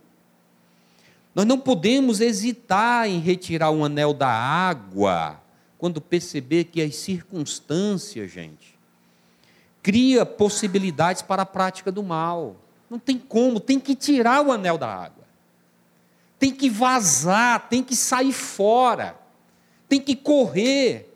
Nós 1.34 1.44
não 1.44 1.58
podemos 1.58 2.22
hesitar 2.22 3.06
em 3.06 3.18
retirar 3.18 3.70
o 3.70 3.84
anel 3.84 4.14
da 4.14 4.30
água 4.30 5.42
quando 5.76 6.00
perceber 6.00 6.64
que 6.64 6.80
as 6.80 6.96
circunstâncias, 6.96 8.30
gente, 8.30 8.73
cria 9.84 10.26
possibilidades 10.26 11.22
para 11.22 11.42
a 11.42 11.46
prática 11.46 11.92
do 11.92 12.02
mal. 12.02 12.56
Não 12.90 12.98
tem 12.98 13.16
como, 13.16 13.60
tem 13.60 13.78
que 13.78 13.94
tirar 13.94 14.44
o 14.44 14.50
anel 14.50 14.76
da 14.76 14.88
água. 14.88 15.22
Tem 16.40 16.52
que 16.52 16.68
vazar, 16.68 17.68
tem 17.68 17.84
que 17.84 17.94
sair 17.94 18.32
fora 18.32 19.22
tem 19.94 20.00
que 20.00 20.16
correr. 20.16 21.10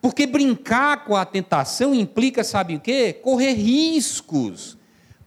Porque 0.00 0.26
brincar 0.26 1.04
com 1.04 1.16
a 1.16 1.24
tentação 1.24 1.94
implica, 1.94 2.42
sabe 2.42 2.76
o 2.76 2.80
quê? 2.80 3.12
Correr 3.12 3.52
riscos 3.52 4.76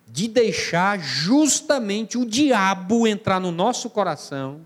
de 0.08 0.28
deixar 0.28 1.00
justamente 1.00 2.18
o 2.18 2.26
diabo 2.26 3.08
entrar 3.08 3.40
no 3.40 3.52
nosso 3.52 3.90
coração 3.90 4.62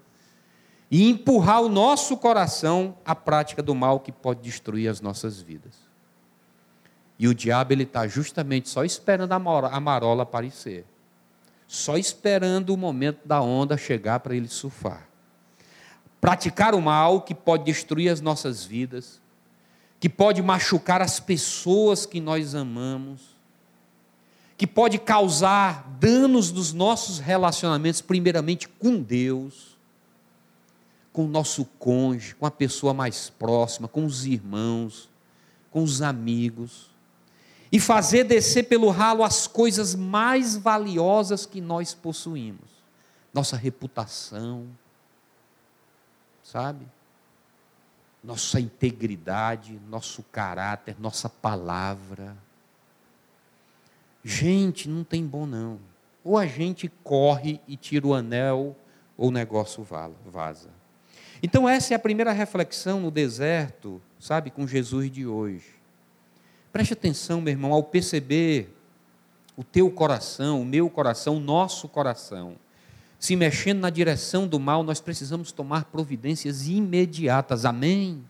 e 0.89 1.07
empurrar 1.07 1.61
o 1.61 1.69
nosso 1.69 2.17
coração 2.17 2.97
à 3.05 3.15
prática 3.15 3.61
do 3.61 3.75
mal 3.75 3.99
que 3.99 4.11
pode 4.11 4.41
destruir 4.41 4.87
as 4.87 5.01
nossas 5.01 5.39
vidas. 5.39 5.73
E 7.17 7.27
o 7.27 7.33
diabo 7.33 7.73
ele 7.73 7.83
está 7.83 8.07
justamente 8.07 8.67
só 8.69 8.83
esperando 8.83 9.31
a 9.31 9.79
marola 9.79 10.23
aparecer, 10.23 10.85
só 11.67 11.97
esperando 11.97 12.71
o 12.71 12.77
momento 12.77 13.25
da 13.25 13.41
onda 13.41 13.77
chegar 13.77 14.19
para 14.19 14.35
ele 14.35 14.49
surfar. 14.49 15.07
Praticar 16.19 16.75
o 16.75 16.81
mal 16.81 17.21
que 17.21 17.33
pode 17.33 17.63
destruir 17.63 18.09
as 18.09 18.19
nossas 18.19 18.65
vidas, 18.65 19.21
que 19.99 20.09
pode 20.09 20.41
machucar 20.41 21.01
as 21.01 21.19
pessoas 21.19 22.05
que 22.05 22.19
nós 22.19 22.53
amamos, 22.53 23.35
que 24.57 24.67
pode 24.67 24.97
causar 24.97 25.87
danos 25.99 26.51
nos 26.51 26.73
nossos 26.73 27.19
relacionamentos, 27.19 28.01
primeiramente 28.01 28.67
com 28.67 29.01
Deus, 29.01 29.77
com 31.13 31.25
o 31.25 31.29
nosso 31.29 31.65
cônjuge, 31.79 32.35
com 32.35 32.45
a 32.45 32.51
pessoa 32.51 32.93
mais 32.93 33.29
próxima, 33.29 33.87
com 33.87 34.05
os 34.05 34.25
irmãos, 34.25 35.09
com 35.71 35.83
os 35.83 36.01
amigos, 36.01 36.94
e 37.75 37.79
fazer 37.79 38.23
descer 38.23 38.63
pelo 38.63 38.89
ralo 38.89 39.21
as 39.21 39.47
coisas 39.47 39.95
mais 39.95 40.55
valiosas 40.55 41.45
que 41.45 41.59
nós 41.59 41.93
possuímos, 41.93 42.69
nossa 43.33 43.57
reputação, 43.57 44.65
sabe? 46.41 46.87
Nossa 48.23 48.61
integridade, 48.61 49.77
nosso 49.89 50.23
caráter, 50.23 50.95
nossa 50.97 51.27
palavra. 51.27 52.37
Gente, 54.23 54.87
não 54.87 55.03
tem 55.03 55.25
bom 55.25 55.45
não. 55.45 55.77
Ou 56.23 56.37
a 56.37 56.45
gente 56.45 56.87
corre 57.03 57.59
e 57.67 57.75
tira 57.75 58.07
o 58.07 58.13
anel, 58.13 58.73
ou 59.17 59.27
o 59.27 59.31
negócio 59.31 59.83
vaza. 59.83 60.69
Então, 61.43 61.67
essa 61.67 61.93
é 61.93 61.95
a 61.97 61.99
primeira 61.99 62.31
reflexão 62.31 63.01
no 63.01 63.11
deserto, 63.11 64.01
sabe, 64.17 64.49
com 64.49 64.65
Jesus 64.65 65.11
de 65.11 65.27
hoje. 65.27 65.74
Preste 66.75 66.91
atenção, 66.91 67.39
meu 67.39 67.53
irmão, 67.53 67.71
ao 67.71 67.81
perceber 67.81 68.75
o 69.55 69.63
teu 69.63 69.89
coração, 69.89 70.61
o 70.61 70.65
meu 70.65 70.89
coração, 70.89 71.37
o 71.37 71.39
nosso 71.39 71.87
coração 71.87 72.57
se 73.17 73.33
mexendo 73.33 73.79
na 73.79 73.89
direção 73.89 74.45
do 74.45 74.59
mal, 74.59 74.83
nós 74.83 74.99
precisamos 74.99 75.53
tomar 75.53 75.85
providências 75.85 76.67
imediatas. 76.67 77.63
Amém? 77.63 78.27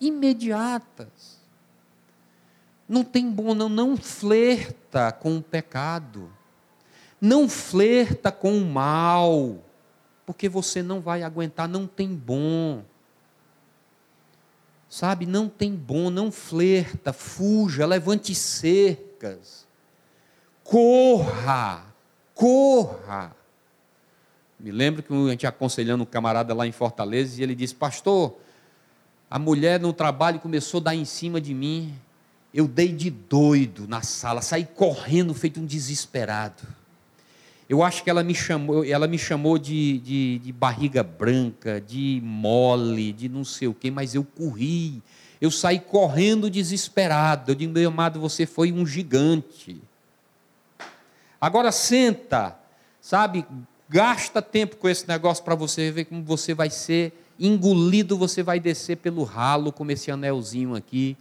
Imediatas. 0.00 1.40
Não 2.88 3.02
tem 3.02 3.28
bom, 3.28 3.52
não, 3.52 3.68
não 3.68 3.96
flerta 3.96 5.10
com 5.10 5.38
o 5.38 5.42
pecado. 5.42 6.30
Não 7.20 7.48
flerta 7.48 8.30
com 8.30 8.56
o 8.58 8.64
mal, 8.64 9.58
porque 10.24 10.48
você 10.48 10.84
não 10.84 11.00
vai 11.00 11.24
aguentar, 11.24 11.66
não 11.66 11.88
tem 11.88 12.14
bom. 12.14 12.84
Sabe, 14.92 15.24
não 15.24 15.48
tem 15.48 15.74
bom, 15.74 16.10
não 16.10 16.30
flerta, 16.30 17.12
fuja, 17.12 17.86
levante 17.86 18.34
cercas. 18.34 19.66
Corra, 20.62 21.84
corra 22.34 23.34
me 24.62 24.70
lembro 24.70 25.02
que 25.02 25.12
a 25.12 25.30
gente 25.30 25.44
aconselhando 25.44 26.04
um 26.04 26.06
camarada 26.06 26.54
lá 26.54 26.64
em 26.64 26.70
Fortaleza 26.70 27.40
e 27.40 27.42
ele 27.42 27.54
disse: 27.54 27.74
Pastor, 27.74 28.38
a 29.28 29.36
mulher 29.36 29.80
no 29.80 29.92
trabalho 29.92 30.38
começou 30.38 30.78
a 30.78 30.84
dar 30.84 30.94
em 30.94 31.04
cima 31.04 31.40
de 31.40 31.52
mim. 31.52 31.92
Eu 32.54 32.68
dei 32.68 32.92
de 32.92 33.10
doido 33.10 33.88
na 33.88 34.02
sala, 34.02 34.40
saí 34.40 34.64
correndo, 34.64 35.34
feito 35.34 35.58
um 35.58 35.66
desesperado. 35.66 36.62
Eu 37.72 37.82
acho 37.82 38.04
que 38.04 38.10
ela 38.10 38.22
me 38.22 38.34
chamou, 38.34 38.84
ela 38.84 39.08
me 39.08 39.18
chamou 39.18 39.56
de, 39.56 39.98
de, 40.00 40.38
de 40.40 40.52
barriga 40.52 41.02
branca, 41.02 41.80
de 41.80 42.20
mole, 42.22 43.14
de 43.14 43.30
não 43.30 43.44
sei 43.44 43.66
o 43.66 43.72
quê, 43.72 43.90
mas 43.90 44.14
eu 44.14 44.22
corri. 44.22 45.02
Eu 45.40 45.50
saí 45.50 45.80
correndo 45.80 46.50
desesperado. 46.50 47.50
Eu 47.50 47.54
disse, 47.54 47.70
meu 47.70 47.88
amado, 47.88 48.20
você 48.20 48.44
foi 48.44 48.70
um 48.70 48.84
gigante. 48.84 49.80
Agora 51.40 51.72
senta, 51.72 52.58
sabe, 53.00 53.46
Gasta 53.88 54.40
tempo 54.40 54.76
com 54.76 54.88
esse 54.88 55.06
negócio 55.06 55.42
para 55.42 55.54
você 55.54 55.90
ver 55.90 56.06
como 56.06 56.22
você 56.22 56.54
vai 56.54 56.70
ser 56.70 57.12
engolido, 57.38 58.16
você 58.16 58.42
vai 58.42 58.58
descer 58.58 58.96
pelo 58.96 59.22
ralo, 59.22 59.70
como 59.70 59.90
esse 59.90 60.10
anelzinho 60.10 60.74
aqui, 60.74 61.14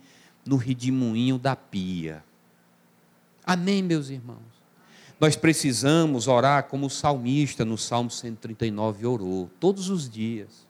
no 0.46 0.56
redemoinho 0.56 1.38
da 1.38 1.54
pia. 1.54 2.24
Amém, 3.46 3.82
meus 3.84 4.10
irmãos? 4.10 4.61
Nós 5.22 5.38
precisamos 5.38 6.28
orar 6.28 6.64
como 6.64 6.88
o 6.88 6.90
salmista 6.90 7.64
no 7.64 7.78
Salmo 7.78 8.10
139 8.10 9.06
orou, 9.06 9.50
todos 9.60 9.88
os 9.88 10.10
dias. 10.10 10.68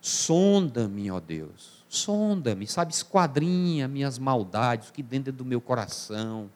Sonda-me, 0.00 1.10
ó 1.10 1.20
Deus, 1.20 1.84
sonda-me, 1.88 2.66
sabe, 2.66 2.94
esquadrinha 2.94 3.86
minhas 3.86 4.18
maldades, 4.18 4.88
o 4.88 4.92
que 4.92 5.02
dentro 5.02 5.32
do 5.32 5.44
meu 5.44 5.60
coração. 5.60 6.48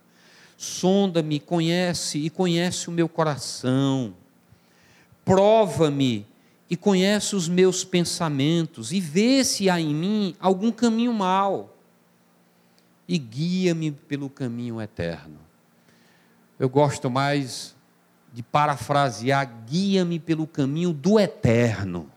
Sonda-me, 0.56 1.38
conhece 1.38 2.18
e 2.18 2.30
conhece 2.30 2.88
o 2.88 2.92
meu 2.92 3.08
coração 3.08 4.14
prova-me 5.26 6.24
e 6.70 6.76
conhece 6.76 7.34
os 7.34 7.48
meus 7.48 7.84
pensamentos, 7.84 8.92
e 8.92 9.00
vê 9.00 9.44
se 9.44 9.68
há 9.68 9.80
em 9.80 9.92
mim 9.92 10.36
algum 10.38 10.70
caminho 10.70 11.12
mau, 11.12 11.76
e 13.08 13.18
guia-me 13.18 13.90
pelo 13.90 14.30
caminho 14.30 14.80
eterno. 14.80 15.45
Eu 16.58 16.68
gosto 16.68 17.10
mais 17.10 17.76
de 18.32 18.42
parafrasear: 18.42 19.50
guia-me 19.66 20.18
pelo 20.18 20.46
caminho 20.46 20.92
do 20.92 21.20
eterno. 21.20 22.10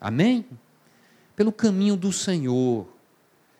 Amém? 0.00 0.46
Pelo 1.36 1.52
caminho 1.52 1.96
do 1.96 2.12
Senhor. 2.12 2.88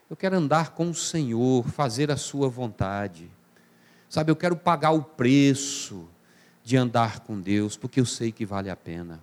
Eu 0.08 0.16
quero 0.16 0.36
andar 0.36 0.70
com 0.70 0.90
o 0.90 0.94
Senhor, 0.94 1.68
fazer 1.68 2.10
a 2.10 2.16
Sua 2.16 2.48
vontade. 2.48 3.30
Sabe, 4.08 4.32
eu 4.32 4.36
quero 4.36 4.56
pagar 4.56 4.90
o 4.90 5.02
preço 5.02 6.08
de 6.64 6.76
andar 6.76 7.20
com 7.20 7.40
Deus, 7.40 7.76
porque 7.76 8.00
eu 8.00 8.06
sei 8.06 8.32
que 8.32 8.44
vale 8.44 8.68
a 8.68 8.74
pena. 8.74 9.22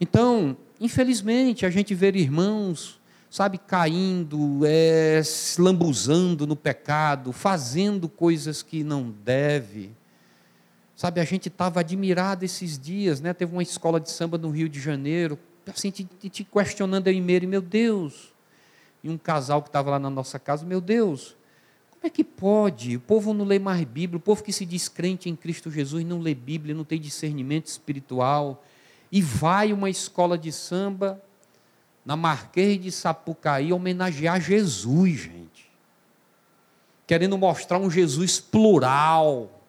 Então, 0.00 0.56
infelizmente, 0.80 1.66
a 1.66 1.70
gente 1.70 1.94
vê 1.94 2.08
irmãos, 2.10 2.99
sabe, 3.30 3.58
caindo, 3.58 4.62
é, 4.66 5.22
lambuzando 5.56 6.48
no 6.48 6.56
pecado, 6.56 7.32
fazendo 7.32 8.08
coisas 8.08 8.60
que 8.60 8.82
não 8.82 9.14
deve. 9.24 9.92
Sabe, 10.96 11.20
a 11.20 11.24
gente 11.24 11.46
estava 11.48 11.78
admirado 11.78 12.44
esses 12.44 12.76
dias, 12.76 13.20
né? 13.20 13.32
Teve 13.32 13.52
uma 13.52 13.62
escola 13.62 14.00
de 14.00 14.10
samba 14.10 14.36
no 14.36 14.50
Rio 14.50 14.68
de 14.68 14.80
Janeiro, 14.80 15.38
assim, 15.66 15.90
te, 15.90 16.04
te 16.04 16.42
questionando 16.42 17.06
aí 17.06 17.20
mesmo, 17.20 17.48
meu 17.48 17.62
Deus. 17.62 18.34
E 19.02 19.08
um 19.08 19.16
casal 19.16 19.62
que 19.62 19.68
estava 19.68 19.90
lá 19.92 19.98
na 19.98 20.10
nossa 20.10 20.38
casa, 20.38 20.66
meu 20.66 20.80
Deus, 20.80 21.36
como 21.92 22.06
é 22.06 22.10
que 22.10 22.24
pode? 22.24 22.96
O 22.96 23.00
povo 23.00 23.32
não 23.32 23.44
lê 23.44 23.58
mais 23.58 23.84
Bíblia, 23.84 24.18
o 24.18 24.20
povo 24.20 24.42
que 24.42 24.52
se 24.52 24.66
diz 24.66 24.88
crente 24.88 25.30
em 25.30 25.36
Cristo 25.36 25.70
Jesus 25.70 26.04
não 26.04 26.18
lê 26.18 26.34
Bíblia, 26.34 26.74
não 26.74 26.84
tem 26.84 27.00
discernimento 27.00 27.66
espiritual, 27.66 28.64
e 29.10 29.22
vai 29.22 29.72
uma 29.72 29.88
escola 29.88 30.36
de 30.36 30.50
samba 30.50 31.22
na 32.04 32.16
Marquês 32.16 32.80
de 32.80 32.90
Sapucaí 32.90 33.72
homenagear 33.72 34.40
Jesus, 34.40 35.20
gente. 35.20 35.70
Querendo 37.06 37.36
mostrar 37.36 37.78
um 37.78 37.90
Jesus 37.90 38.40
plural. 38.40 39.60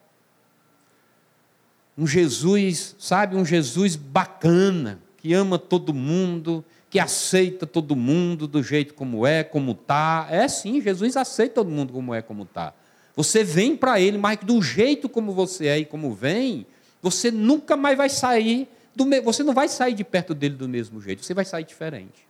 Um 1.98 2.08
Jesus, 2.08 2.96
sabe, 2.98 3.36
um 3.36 3.46
Jesus 3.46 3.96
bacana, 3.96 5.00
que 5.18 5.34
ama 5.34 5.60
todo 5.60 5.94
mundo, 5.94 6.64
que 6.90 7.00
aceita 7.00 7.66
todo 7.66 7.96
mundo 7.96 8.48
do 8.48 8.64
jeito 8.64 8.94
como 8.94 9.26
é, 9.26 9.44
como 9.44 9.72
está. 9.72 10.28
É 10.30 10.48
sim, 10.48 10.82
Jesus 10.82 11.16
aceita 11.16 11.56
todo 11.56 11.70
mundo 11.70 11.94
como 11.94 12.14
é, 12.14 12.22
como 12.22 12.44
está. 12.44 12.74
Você 13.16 13.44
vem 13.44 13.76
para 13.76 14.00
Ele, 14.00 14.18
mas 14.18 14.40
do 14.40 14.62
jeito 14.62 15.08
como 15.08 15.34
você 15.34 15.68
é 15.68 15.80
e 15.80 15.86
como 15.86 16.14
vem, 16.14 16.66
você 17.02 17.30
nunca 17.32 17.76
mais 17.76 17.98
vai 17.98 18.10
sair, 18.10 18.68
me... 19.00 19.22
você 19.22 19.44
não 19.44 19.54
vai 19.54 19.68
sair 19.68 19.94
de 19.94 20.04
perto 20.04 20.34
dele 20.34 20.56
do 20.56 20.68
mesmo 20.68 21.02
jeito, 21.02 21.24
você 21.24 21.34
vai 21.34 21.46
sair 21.46 21.64
diferente. 21.64 22.28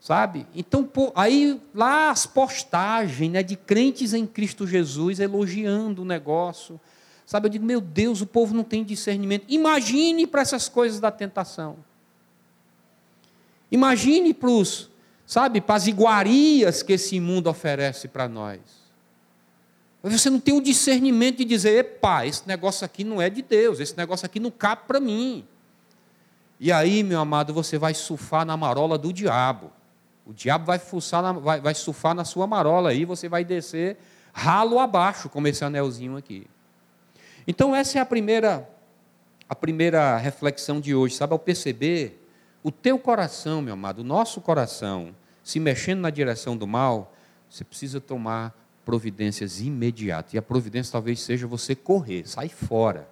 Sabe? 0.00 0.46
Então, 0.54 0.88
aí 1.14 1.60
lá 1.74 2.10
as 2.10 2.26
postagens 2.26 3.32
né, 3.32 3.42
de 3.42 3.56
crentes 3.56 4.12
em 4.14 4.26
Cristo 4.26 4.66
Jesus 4.66 5.18
elogiando 5.18 6.02
o 6.02 6.04
negócio. 6.04 6.78
Sabe, 7.24 7.46
eu 7.46 7.50
digo, 7.50 7.64
meu 7.64 7.80
Deus, 7.80 8.20
o 8.20 8.26
povo 8.26 8.54
não 8.54 8.62
tem 8.62 8.84
discernimento. 8.84 9.44
Imagine 9.48 10.26
para 10.26 10.42
essas 10.42 10.68
coisas 10.68 11.00
da 11.00 11.10
tentação. 11.10 11.76
Imagine 13.68 14.32
para 14.32 14.48
os, 14.48 14.88
sabe, 15.26 15.60
para 15.60 15.74
as 15.74 15.88
iguarias 15.88 16.84
que 16.84 16.92
esse 16.92 17.18
mundo 17.18 17.50
oferece 17.50 18.06
para 18.06 18.28
nós. 18.28 18.60
Você 20.10 20.30
não 20.30 20.38
tem 20.38 20.54
o 20.54 20.60
discernimento 20.60 21.38
de 21.38 21.44
dizer, 21.44 21.78
epa, 21.78 22.24
esse 22.24 22.46
negócio 22.46 22.84
aqui 22.84 23.02
não 23.02 23.20
é 23.20 23.28
de 23.28 23.42
Deus, 23.42 23.80
esse 23.80 23.96
negócio 23.96 24.24
aqui 24.24 24.38
não 24.38 24.52
cabe 24.52 24.82
para 24.86 25.00
mim. 25.00 25.44
E 26.60 26.70
aí, 26.70 27.02
meu 27.02 27.18
amado, 27.18 27.52
você 27.52 27.76
vai 27.76 27.92
surfar 27.92 28.46
na 28.46 28.56
marola 28.56 28.96
do 28.96 29.12
diabo. 29.12 29.72
O 30.24 30.32
diabo 30.32 30.64
vai, 30.64 30.80
na, 31.22 31.32
vai, 31.32 31.60
vai 31.60 31.74
surfar 31.74 32.14
na 32.14 32.24
sua 32.24 32.46
marola 32.46 32.90
aí, 32.90 33.04
você 33.04 33.28
vai 33.28 33.44
descer 33.44 33.98
ralo 34.32 34.78
abaixo, 34.78 35.28
como 35.28 35.48
esse 35.48 35.64
anelzinho 35.64 36.16
aqui. 36.16 36.46
Então, 37.46 37.74
essa 37.74 37.98
é 37.98 38.00
a 38.00 38.06
primeira, 38.06 38.68
a 39.48 39.54
primeira 39.54 40.16
reflexão 40.18 40.80
de 40.80 40.94
hoje, 40.94 41.16
sabe? 41.16 41.32
Ao 41.32 41.38
perceber 41.38 42.22
o 42.62 42.70
teu 42.70 42.98
coração, 42.98 43.62
meu 43.62 43.74
amado, 43.74 44.00
o 44.00 44.04
nosso 44.04 44.40
coração, 44.40 45.14
se 45.42 45.58
mexendo 45.58 46.00
na 46.00 46.10
direção 46.10 46.56
do 46.56 46.66
mal, 46.66 47.14
você 47.48 47.64
precisa 47.64 48.00
tomar 48.00 48.54
providências 48.86 49.60
imediatas. 49.60 50.32
E 50.32 50.38
a 50.38 50.42
providência 50.42 50.92
talvez 50.92 51.20
seja 51.20 51.46
você 51.46 51.74
correr, 51.74 52.26
sai 52.26 52.48
fora. 52.48 53.08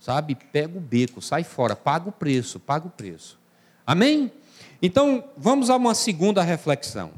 Sabe? 0.00 0.34
Pega 0.34 0.76
o 0.76 0.80
beco, 0.80 1.22
sai 1.22 1.44
fora, 1.44 1.74
paga 1.74 2.08
o 2.08 2.12
preço, 2.12 2.58
paga 2.58 2.88
o 2.88 2.90
preço. 2.90 3.38
Amém? 3.86 4.30
Então, 4.82 5.24
vamos 5.36 5.70
a 5.70 5.76
uma 5.76 5.94
segunda 5.94 6.42
reflexão. 6.42 7.12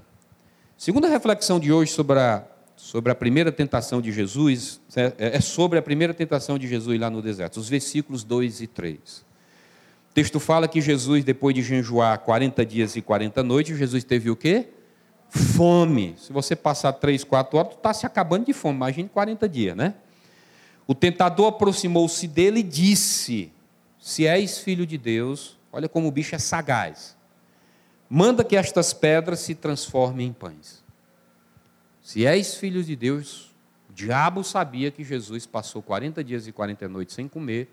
Segunda 0.76 1.08
reflexão 1.08 1.58
de 1.58 1.72
hoje 1.72 1.92
sobre 1.92 2.18
a, 2.18 2.44
sobre 2.76 3.12
a 3.12 3.14
primeira 3.14 3.50
tentação 3.50 4.00
de 4.00 4.12
Jesus, 4.12 4.80
é, 4.94 5.36
é 5.36 5.40
sobre 5.40 5.78
a 5.78 5.82
primeira 5.82 6.14
tentação 6.14 6.58
de 6.58 6.68
Jesus 6.68 7.00
lá 7.00 7.10
no 7.10 7.20
deserto, 7.20 7.58
os 7.58 7.68
versículos 7.68 8.24
2 8.24 8.60
e 8.62 8.66
3. 8.66 8.98
O 10.10 10.14
texto 10.14 10.40
fala 10.40 10.68
que 10.68 10.80
Jesus, 10.80 11.24
depois 11.24 11.54
de 11.54 11.62
jejuar 11.62 12.18
40 12.18 12.64
dias 12.64 12.96
e 12.96 13.02
40 13.02 13.42
noites, 13.42 13.78
Jesus 13.78 14.04
teve 14.04 14.30
o 14.30 14.36
quê? 14.36 14.68
Fome. 15.30 16.14
Se 16.18 16.32
você 16.32 16.56
passar 16.56 16.92
3, 16.92 17.24
4 17.24 17.56
horas, 17.56 17.72
tu 17.72 17.76
está 17.76 17.94
se 17.94 18.04
acabando 18.04 18.46
de 18.46 18.52
fome. 18.52 18.76
Imagine 18.76 19.08
40 19.08 19.48
dias, 19.48 19.76
né? 19.76 19.94
O 20.86 20.94
tentador 20.94 21.48
aproximou-se 21.48 22.26
dele 22.26 22.60
e 22.60 22.64
disse: 22.64 23.52
Se 23.98 24.26
és 24.26 24.58
filho 24.58 24.84
de 24.84 24.98
Deus, 24.98 25.56
olha 25.72 25.88
como 25.88 26.08
o 26.08 26.10
bicho 26.10 26.34
é 26.34 26.38
sagaz. 26.38 27.16
Manda 28.08 28.42
que 28.42 28.56
estas 28.56 28.92
pedras 28.92 29.40
se 29.40 29.54
transformem 29.54 30.28
em 30.28 30.32
pães. 30.32 30.82
Se 32.02 32.26
és 32.26 32.56
filho 32.56 32.82
de 32.82 32.96
Deus, 32.96 33.54
o 33.88 33.92
diabo 33.92 34.42
sabia 34.42 34.90
que 34.90 35.04
Jesus 35.04 35.46
passou 35.46 35.80
40 35.80 36.24
dias 36.24 36.46
e 36.48 36.52
40 36.52 36.88
noites 36.88 37.14
sem 37.14 37.28
comer 37.28 37.68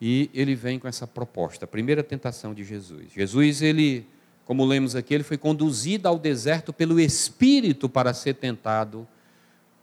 e 0.00 0.30
ele 0.32 0.54
vem 0.54 0.78
com 0.78 0.88
essa 0.88 1.06
proposta, 1.06 1.66
a 1.66 1.68
primeira 1.68 2.02
tentação 2.02 2.54
de 2.54 2.64
Jesus. 2.64 3.12
Jesus, 3.12 3.60
ele, 3.60 4.06
como 4.50 4.64
lemos 4.64 4.96
aqui, 4.96 5.14
ele 5.14 5.22
foi 5.22 5.38
conduzido 5.38 6.08
ao 6.08 6.18
deserto 6.18 6.72
pelo 6.72 6.98
Espírito 6.98 7.88
para 7.88 8.12
ser 8.12 8.34
tentado 8.34 9.06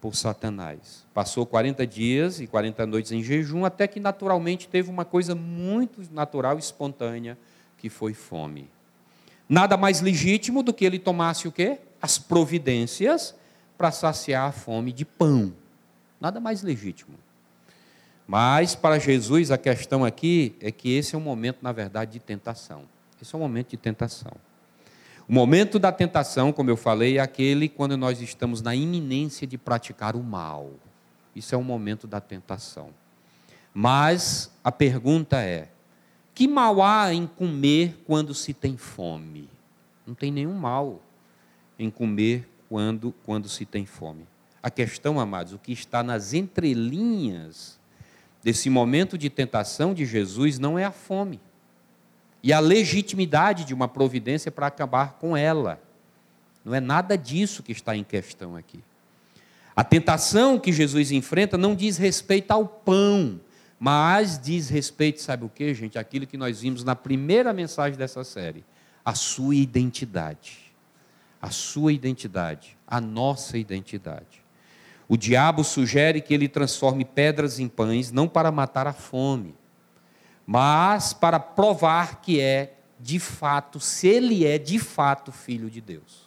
por 0.01 0.13
Satanás. 0.13 1.05
Passou 1.13 1.45
40 1.45 1.87
dias 1.87 2.41
e 2.41 2.47
40 2.47 2.85
noites 2.85 3.13
em 3.13 3.23
jejum, 3.23 3.63
até 3.63 3.87
que 3.87 3.97
naturalmente 3.97 4.67
teve 4.67 4.89
uma 4.89 5.05
coisa 5.05 5.33
muito 5.33 6.01
natural 6.11 6.57
e 6.57 6.59
espontânea, 6.59 7.37
que 7.77 7.89
foi 7.89 8.13
fome. 8.13 8.69
Nada 9.47 9.77
mais 9.77 10.01
legítimo 10.01 10.61
do 10.61 10.73
que 10.73 10.83
ele 10.83 10.99
tomasse 10.99 11.47
o 11.47 11.51
quê? 11.53 11.79
As 12.01 12.17
providências 12.17 13.33
para 13.77 13.89
saciar 13.89 14.49
a 14.49 14.51
fome 14.51 14.91
de 14.91 15.05
pão. 15.05 15.53
Nada 16.19 16.41
mais 16.41 16.61
legítimo. 16.61 17.17
Mas 18.27 18.75
para 18.75 18.99
Jesus 18.99 19.49
a 19.49 19.57
questão 19.57 20.03
aqui 20.03 20.57
é 20.59 20.73
que 20.73 20.93
esse 20.93 21.15
é 21.15 21.17
um 21.17 21.21
momento, 21.21 21.59
na 21.61 21.71
verdade, 21.71 22.11
de 22.11 22.19
tentação. 22.19 22.83
Esse 23.21 23.33
é 23.33 23.37
um 23.37 23.41
momento 23.41 23.69
de 23.69 23.77
tentação. 23.77 24.33
O 25.29 25.33
momento 25.33 25.77
da 25.77 25.91
tentação, 25.91 26.53
como 26.53 26.69
eu 26.69 26.77
falei, 26.77 27.17
é 27.17 27.19
aquele 27.19 27.67
quando 27.67 27.97
nós 27.97 28.21
estamos 28.21 28.61
na 28.61 28.73
iminência 28.73 29.45
de 29.45 29.57
praticar 29.57 30.15
o 30.15 30.23
mal. 30.23 30.71
Isso 31.35 31.53
é 31.53 31.57
um 31.57 31.63
momento 31.63 32.07
da 32.07 32.21
tentação. 32.21 32.91
Mas 33.73 34.49
a 34.63 34.71
pergunta 34.71 35.41
é: 35.41 35.67
que 36.33 36.47
mal 36.47 36.81
há 36.81 37.13
em 37.13 37.27
comer 37.27 38.01
quando 38.07 38.33
se 38.33 38.53
tem 38.53 38.77
fome? 38.77 39.49
Não 40.05 40.15
tem 40.15 40.31
nenhum 40.31 40.53
mal 40.53 41.01
em 41.77 41.89
comer 41.89 42.49
quando, 42.69 43.13
quando 43.25 43.49
se 43.49 43.65
tem 43.65 43.85
fome. 43.85 44.25
A 44.63 44.69
questão, 44.71 45.19
amados, 45.19 45.51
o 45.51 45.59
que 45.59 45.73
está 45.73 46.01
nas 46.01 46.33
entrelinhas 46.33 47.77
desse 48.41 48.69
momento 48.69 49.17
de 49.17 49.29
tentação 49.29 49.93
de 49.93 50.05
Jesus 50.05 50.57
não 50.57 50.79
é 50.79 50.85
a 50.85 50.91
fome 50.91 51.41
e 52.43 52.53
a 52.53 52.59
legitimidade 52.59 53.65
de 53.65 53.73
uma 53.73 53.87
providência 53.87 54.51
para 54.51 54.67
acabar 54.67 55.13
com 55.13 55.35
ela. 55.35 55.81
Não 56.63 56.73
é 56.73 56.79
nada 56.79 57.17
disso 57.17 57.63
que 57.63 57.71
está 57.71 57.95
em 57.95 58.03
questão 58.03 58.55
aqui. 58.55 58.79
A 59.75 59.83
tentação 59.83 60.59
que 60.59 60.73
Jesus 60.73 61.11
enfrenta 61.11 61.57
não 61.57 61.75
diz 61.75 61.97
respeito 61.97 62.51
ao 62.51 62.65
pão, 62.65 63.39
mas 63.79 64.39
diz 64.39 64.69
respeito, 64.69 65.21
sabe 65.21 65.45
o 65.45 65.49
que, 65.49 65.73
gente? 65.73 65.99
Aquilo 65.99 66.25
que 66.25 66.37
nós 66.37 66.61
vimos 66.61 66.83
na 66.83 66.95
primeira 66.95 67.53
mensagem 67.53 67.97
dessa 67.97 68.23
série: 68.23 68.65
a 69.05 69.13
sua 69.13 69.55
identidade. 69.55 70.67
A 71.39 71.51
sua 71.51 71.93
identidade, 71.93 72.75
a 72.87 72.99
nossa 72.99 73.59
identidade. 73.59 74.43
O 75.07 75.15
diabo 75.15 75.63
sugere 75.63 76.19
que 76.19 76.33
ele 76.33 76.49
transforme 76.49 77.05
pedras 77.05 77.59
em 77.59 77.67
pães, 77.67 78.11
não 78.11 78.27
para 78.27 78.51
matar 78.51 78.87
a 78.87 78.93
fome, 78.93 79.53
mas 80.47 81.11
para 81.11 81.41
provar 81.41 82.21
que 82.21 82.39
é, 82.39 82.77
de 82.97 83.19
fato, 83.19 83.81
se 83.81 84.07
ele 84.07 84.45
é 84.45 84.57
de 84.57 84.79
fato 84.79 85.29
filho 85.29 85.69
de 85.69 85.81
Deus. 85.81 86.25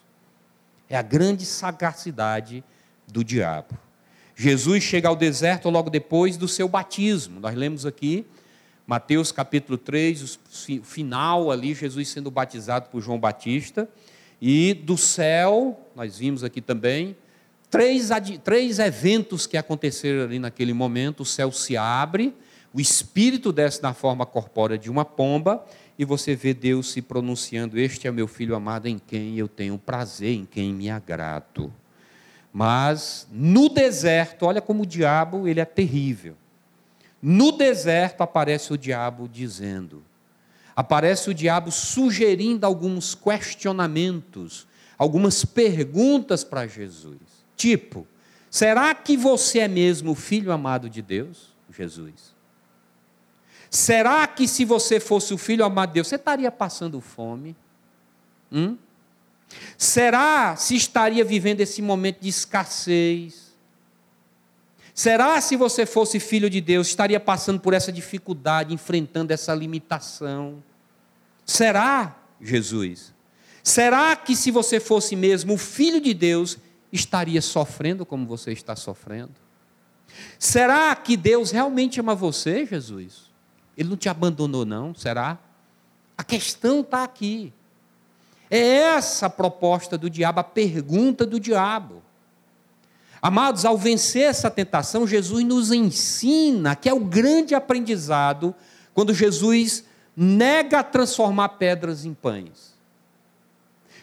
É 0.90 0.96
a 0.96 1.02
grande 1.02 1.46
sagacidade 1.46 2.62
do 3.08 3.24
diabo. 3.24 3.78
Jesus 4.36 4.84
chega 4.84 5.08
ao 5.08 5.16
deserto 5.16 5.70
logo 5.70 5.88
depois 5.88 6.36
do 6.36 6.46
seu 6.46 6.68
batismo. 6.68 7.40
Nós 7.40 7.54
lemos 7.54 7.86
aqui, 7.86 8.26
Mateus 8.86 9.32
capítulo 9.32 9.78
3, 9.78 10.22
o 10.22 10.82
final 10.82 11.50
ali, 11.50 11.74
Jesus 11.74 12.08
sendo 12.08 12.30
batizado 12.30 12.90
por 12.90 13.00
João 13.00 13.18
Batista. 13.18 13.88
E 14.40 14.74
do 14.74 14.98
céu, 14.98 15.88
nós 15.96 16.18
vimos 16.18 16.44
aqui 16.44 16.60
também, 16.60 17.16
três, 17.70 18.10
três 18.44 18.78
eventos 18.78 19.46
que 19.46 19.56
aconteceram 19.56 20.24
ali 20.24 20.38
naquele 20.38 20.72
momento: 20.72 21.20
o 21.20 21.26
céu 21.26 21.52
se 21.52 21.76
abre, 21.76 22.34
o 22.72 22.80
espírito 22.80 23.52
desce 23.52 23.82
na 23.82 23.92
forma 23.92 24.24
corpórea 24.24 24.78
de 24.78 24.90
uma 24.90 25.04
pomba, 25.04 25.64
e 25.98 26.04
você 26.04 26.34
vê 26.34 26.54
Deus 26.54 26.92
se 26.92 27.02
pronunciando: 27.02 27.78
Este 27.78 28.06
é 28.06 28.10
meu 28.12 28.28
filho 28.28 28.54
amado 28.54 28.86
em 28.86 28.98
quem 28.98 29.36
eu 29.36 29.48
tenho 29.48 29.76
prazer, 29.76 30.34
em 30.34 30.44
quem 30.44 30.72
me 30.72 30.88
agrado. 30.88 31.72
Mas 32.52 33.26
no 33.30 33.68
deserto, 33.68 34.46
olha 34.46 34.60
como 34.60 34.82
o 34.82 34.86
diabo 34.86 35.46
ele 35.46 35.60
é 35.60 35.64
terrível. 35.64 36.36
No 37.20 37.52
deserto 37.52 38.22
aparece 38.22 38.72
o 38.72 38.78
diabo 38.78 39.28
dizendo: 39.28 40.02
aparece 40.74 41.28
o 41.28 41.34
diabo 41.34 41.70
sugerindo 41.70 42.64
alguns 42.64 43.14
questionamentos, 43.14 44.66
algumas 44.96 45.44
perguntas 45.44 46.44
para 46.44 46.66
Jesus. 46.66 47.18
Tipo, 47.56 48.06
será 48.48 48.94
que 48.94 49.16
você 49.16 49.58
é 49.58 49.68
mesmo 49.68 50.12
o 50.12 50.14
filho 50.14 50.52
amado 50.52 50.88
de 50.88 51.02
Deus, 51.02 51.52
Jesus? 51.70 52.39
Será 53.70 54.26
que 54.26 54.48
se 54.48 54.64
você 54.64 54.98
fosse 54.98 55.32
o 55.32 55.38
filho 55.38 55.64
amado 55.64 55.90
de 55.90 55.94
Deus, 55.94 56.08
você 56.08 56.16
estaria 56.16 56.50
passando 56.50 57.00
fome? 57.00 57.54
Hum? 58.50 58.76
Será 59.78 60.56
se 60.56 60.74
estaria 60.74 61.24
vivendo 61.24 61.60
esse 61.60 61.80
momento 61.80 62.20
de 62.20 62.28
escassez? 62.28 63.50
Será 64.92 65.40
se 65.40 65.56
você 65.56 65.86
fosse 65.86 66.18
filho 66.18 66.50
de 66.50 66.60
Deus, 66.60 66.88
estaria 66.88 67.20
passando 67.20 67.60
por 67.60 67.72
essa 67.72 67.92
dificuldade, 67.92 68.74
enfrentando 68.74 69.32
essa 69.32 69.54
limitação? 69.54 70.62
Será, 71.46 72.18
Jesus? 72.40 73.14
Será 73.62 74.16
que 74.16 74.34
se 74.34 74.50
você 74.50 74.80
fosse 74.80 75.14
mesmo 75.14 75.54
o 75.54 75.58
filho 75.58 76.00
de 76.00 76.12
Deus, 76.12 76.58
estaria 76.92 77.40
sofrendo 77.40 78.04
como 78.04 78.26
você 78.26 78.52
está 78.52 78.74
sofrendo? 78.74 79.34
Será 80.38 80.94
que 80.96 81.16
Deus 81.16 81.52
realmente 81.52 82.00
ama 82.00 82.16
você, 82.16 82.66
Jesus? 82.66 83.29
Ele 83.76 83.88
não 83.88 83.96
te 83.96 84.08
abandonou, 84.08 84.64
não? 84.64 84.94
Será? 84.94 85.38
A 86.16 86.24
questão 86.24 86.80
está 86.80 87.02
aqui. 87.02 87.52
É 88.50 88.58
essa 88.58 89.26
a 89.26 89.30
proposta 89.30 89.96
do 89.96 90.10
diabo, 90.10 90.40
a 90.40 90.44
pergunta 90.44 91.24
do 91.24 91.38
diabo. 91.38 92.02
Amados, 93.22 93.64
ao 93.64 93.76
vencer 93.76 94.22
essa 94.22 94.50
tentação, 94.50 95.06
Jesus 95.06 95.44
nos 95.44 95.72
ensina 95.72 96.74
que 96.74 96.88
é 96.88 96.94
o 96.94 97.00
grande 97.00 97.54
aprendizado 97.54 98.54
quando 98.94 99.14
Jesus 99.14 99.84
nega 100.16 100.82
transformar 100.82 101.50
pedras 101.50 102.04
em 102.04 102.12
pães. 102.12 102.74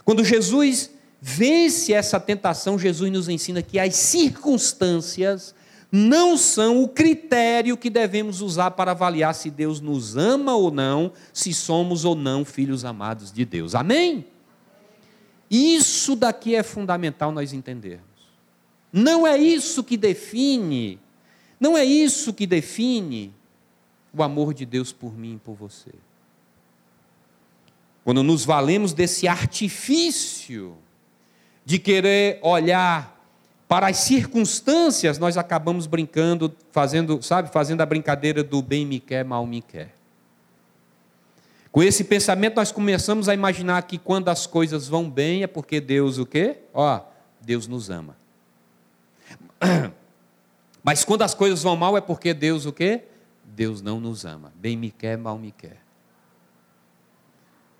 Quando 0.05 0.23
Jesus 0.23 0.91
vence 1.19 1.91
essa 1.91 2.19
tentação, 2.19 2.79
Jesus 2.79 3.11
nos 3.11 3.27
ensina 3.27 3.61
que 3.61 3.77
as 3.77 3.95
circunstâncias 3.95 5.53
não 5.91 6.35
são 6.35 6.83
o 6.83 6.87
critério 6.87 7.77
que 7.77 7.89
devemos 7.89 8.41
usar 8.41 8.71
para 8.71 8.91
avaliar 8.91 9.33
se 9.33 9.49
Deus 9.49 9.79
nos 9.79 10.17
ama 10.17 10.55
ou 10.55 10.69
não, 10.69 11.13
se 11.33 11.53
somos 11.53 12.03
ou 12.03 12.15
não 12.15 12.43
filhos 12.43 12.83
amados 12.83 13.31
de 13.31 13.45
Deus. 13.45 13.73
Amém? 13.73 14.25
Isso 15.49 16.15
daqui 16.15 16.55
é 16.55 16.63
fundamental 16.63 17.31
nós 17.31 17.53
entendermos. 17.53 18.05
Não 18.91 19.25
é 19.25 19.37
isso 19.37 19.83
que 19.83 19.95
define, 19.95 20.99
não 21.59 21.77
é 21.77 21.85
isso 21.85 22.33
que 22.33 22.45
define 22.45 23.33
o 24.13 24.23
amor 24.23 24.53
de 24.53 24.65
Deus 24.65 24.91
por 24.91 25.17
mim 25.17 25.35
e 25.35 25.39
por 25.39 25.55
você. 25.55 25.91
Quando 28.03 28.23
nos 28.23 28.45
valemos 28.45 28.93
desse 28.93 29.27
artifício 29.27 30.77
de 31.65 31.77
querer 31.77 32.39
olhar 32.41 33.16
para 33.67 33.87
as 33.87 33.97
circunstâncias, 33.97 35.17
nós 35.17 35.37
acabamos 35.37 35.87
brincando, 35.87 36.55
fazendo, 36.71 37.21
sabe, 37.21 37.51
fazendo 37.51 37.81
a 37.81 37.85
brincadeira 37.85 38.41
do 38.43 38.61
bem 38.61 38.85
me 38.85 38.99
quer, 38.99 39.25
mal 39.25 39.45
me 39.45 39.61
quer. 39.61 39.93
Com 41.71 41.83
esse 41.83 42.05
pensamento 42.05 42.55
nós 42.55 42.71
começamos 42.71 43.27
a 43.27 43.33
imaginar 43.33 43.81
que 43.83 43.97
quando 43.97 44.29
as 44.29 44.47
coisas 44.47 44.87
vão 44.87 45.09
bem 45.09 45.43
é 45.43 45.47
porque 45.47 45.81
Deus 45.81 46.17
o 46.17 46.25
quê? 46.25 46.59
Ó, 46.73 47.01
Deus 47.41 47.67
nos 47.67 47.89
ama. 47.89 48.15
Mas 50.81 51.03
quando 51.03 51.23
as 51.23 51.33
coisas 51.33 51.61
vão 51.61 51.75
mal 51.75 51.97
é 51.97 52.01
porque 52.01 52.33
Deus 52.33 52.65
o 52.65 52.71
quê? 52.71 53.03
Deus 53.43 53.81
não 53.81 53.99
nos 53.99 54.25
ama. 54.25 54.53
Bem 54.55 54.77
me 54.77 54.89
quer, 54.89 55.17
mal 55.17 55.37
me 55.37 55.51
quer. 55.51 55.77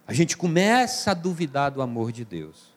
A 0.06 0.14
gente 0.14 0.36
começa 0.38 1.12
a 1.12 1.14
duvidar 1.14 1.72
do 1.72 1.82
amor 1.82 2.12
de 2.12 2.24
Deus. 2.24 2.72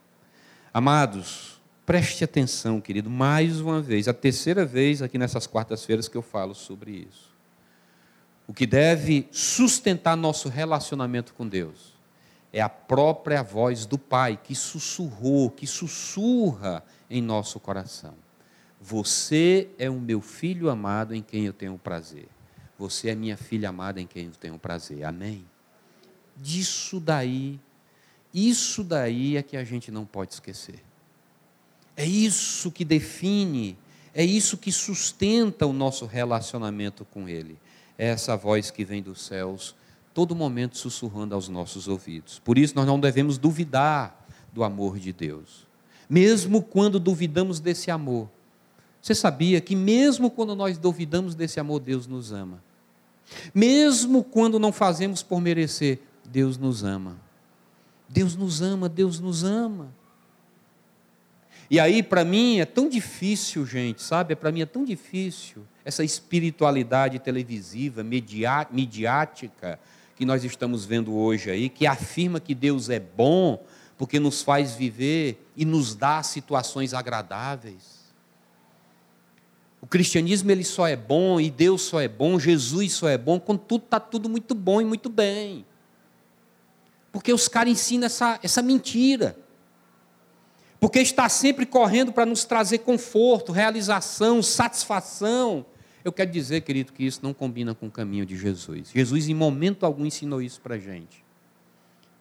Amados, 0.72 1.59
Preste 1.90 2.22
atenção, 2.22 2.80
querido, 2.80 3.10
mais 3.10 3.60
uma 3.60 3.82
vez, 3.82 4.06
a 4.06 4.14
terceira 4.14 4.64
vez 4.64 5.02
aqui 5.02 5.18
nessas 5.18 5.44
quartas-feiras 5.44 6.06
que 6.06 6.16
eu 6.16 6.22
falo 6.22 6.54
sobre 6.54 6.92
isso. 7.10 7.34
O 8.46 8.54
que 8.54 8.64
deve 8.64 9.26
sustentar 9.32 10.16
nosso 10.16 10.48
relacionamento 10.48 11.34
com 11.34 11.48
Deus 11.48 11.98
é 12.52 12.60
a 12.60 12.68
própria 12.68 13.42
voz 13.42 13.86
do 13.86 13.98
Pai 13.98 14.38
que 14.40 14.54
sussurrou, 14.54 15.50
que 15.50 15.66
sussurra 15.66 16.84
em 17.10 17.20
nosso 17.20 17.58
coração. 17.58 18.14
Você 18.80 19.68
é 19.76 19.90
o 19.90 19.98
meu 19.98 20.20
filho 20.20 20.70
amado 20.70 21.12
em 21.12 21.22
quem 21.22 21.44
eu 21.44 21.52
tenho 21.52 21.76
prazer. 21.76 22.28
Você 22.78 23.08
é 23.08 23.16
minha 23.16 23.36
filha 23.36 23.70
amada 23.70 24.00
em 24.00 24.06
quem 24.06 24.26
eu 24.26 24.32
tenho 24.38 24.56
prazer. 24.60 25.02
Amém? 25.02 25.44
Disso 26.36 27.00
daí, 27.00 27.58
isso 28.32 28.84
daí 28.84 29.36
é 29.36 29.42
que 29.42 29.56
a 29.56 29.64
gente 29.64 29.90
não 29.90 30.06
pode 30.06 30.34
esquecer. 30.34 30.88
É 31.96 32.04
isso 32.04 32.70
que 32.70 32.84
define, 32.84 33.76
é 34.14 34.24
isso 34.24 34.56
que 34.56 34.72
sustenta 34.72 35.66
o 35.66 35.72
nosso 35.72 36.06
relacionamento 36.06 37.04
com 37.04 37.28
Ele. 37.28 37.58
É 37.98 38.06
essa 38.08 38.36
voz 38.36 38.70
que 38.70 38.84
vem 38.84 39.02
dos 39.02 39.22
céus, 39.22 39.74
todo 40.14 40.34
momento 40.34 40.78
sussurrando 40.78 41.34
aos 41.34 41.48
nossos 41.48 41.86
ouvidos. 41.88 42.38
Por 42.38 42.56
isso, 42.56 42.74
nós 42.74 42.86
não 42.86 42.98
devemos 42.98 43.38
duvidar 43.38 44.26
do 44.52 44.64
amor 44.64 44.98
de 44.98 45.12
Deus, 45.12 45.66
mesmo 46.08 46.62
quando 46.62 46.98
duvidamos 46.98 47.60
desse 47.60 47.90
amor. 47.90 48.28
Você 49.00 49.14
sabia 49.14 49.60
que, 49.60 49.76
mesmo 49.76 50.30
quando 50.30 50.54
nós 50.54 50.76
duvidamos 50.76 51.34
desse 51.34 51.60
amor, 51.60 51.80
Deus 51.80 52.06
nos 52.06 52.32
ama. 52.32 52.62
Mesmo 53.54 54.24
quando 54.24 54.58
não 54.58 54.72
fazemos 54.72 55.22
por 55.22 55.40
merecer, 55.40 56.00
Deus 56.24 56.58
nos 56.58 56.84
ama. 56.84 57.16
Deus 58.08 58.34
nos 58.34 58.60
ama, 58.60 58.88
Deus 58.88 59.20
nos 59.20 59.44
ama. 59.44 59.88
E 61.70 61.78
aí, 61.78 62.02
para 62.02 62.24
mim, 62.24 62.58
é 62.58 62.64
tão 62.64 62.88
difícil, 62.88 63.64
gente, 63.64 64.02
sabe? 64.02 64.34
Para 64.34 64.50
mim 64.50 64.60
é 64.60 64.66
tão 64.66 64.84
difícil 64.84 65.62
essa 65.84 66.02
espiritualidade 66.02 67.20
televisiva, 67.20 68.02
midiática, 68.02 69.78
que 70.16 70.24
nós 70.24 70.42
estamos 70.42 70.84
vendo 70.84 71.14
hoje 71.14 71.48
aí, 71.48 71.68
que 71.68 71.86
afirma 71.86 72.40
que 72.40 72.56
Deus 72.56 72.90
é 72.90 72.98
bom 72.98 73.64
porque 73.96 74.18
nos 74.18 74.42
faz 74.42 74.74
viver 74.74 75.46
e 75.56 75.64
nos 75.64 75.94
dá 75.94 76.22
situações 76.22 76.92
agradáveis. 76.92 78.00
O 79.80 79.86
cristianismo 79.86 80.50
ele 80.50 80.64
só 80.64 80.88
é 80.88 80.96
bom 80.96 81.40
e 81.40 81.50
Deus 81.50 81.82
só 81.82 82.00
é 82.00 82.08
bom, 82.08 82.38
Jesus 82.38 82.94
só 82.94 83.08
é 83.08 83.16
bom 83.16 83.38
quando 83.38 83.60
tudo 83.60 83.84
está 83.84 84.00
tudo 84.00 84.28
muito 84.28 84.54
bom 84.54 84.80
e 84.80 84.84
muito 84.84 85.08
bem. 85.08 85.64
Porque 87.12 87.32
os 87.32 87.46
caras 87.46 87.72
ensinam 87.72 88.06
essa, 88.06 88.40
essa 88.42 88.60
mentira 88.60 89.36
porque 90.80 90.98
está 90.98 91.28
sempre 91.28 91.66
correndo 91.66 92.10
para 92.10 92.24
nos 92.24 92.42
trazer 92.44 92.78
conforto, 92.78 93.52
realização, 93.52 94.42
satisfação. 94.42 95.66
Eu 96.02 96.10
quero 96.10 96.30
dizer, 96.30 96.62
querido, 96.62 96.90
que 96.94 97.04
isso 97.04 97.20
não 97.22 97.34
combina 97.34 97.74
com 97.74 97.86
o 97.86 97.90
caminho 97.90 98.24
de 98.24 98.34
Jesus. 98.34 98.90
Jesus, 98.92 99.28
em 99.28 99.34
momento 99.34 99.84
algum, 99.84 100.06
ensinou 100.06 100.40
isso 100.40 100.58
para 100.58 100.76
a 100.76 100.78
gente. 100.78 101.22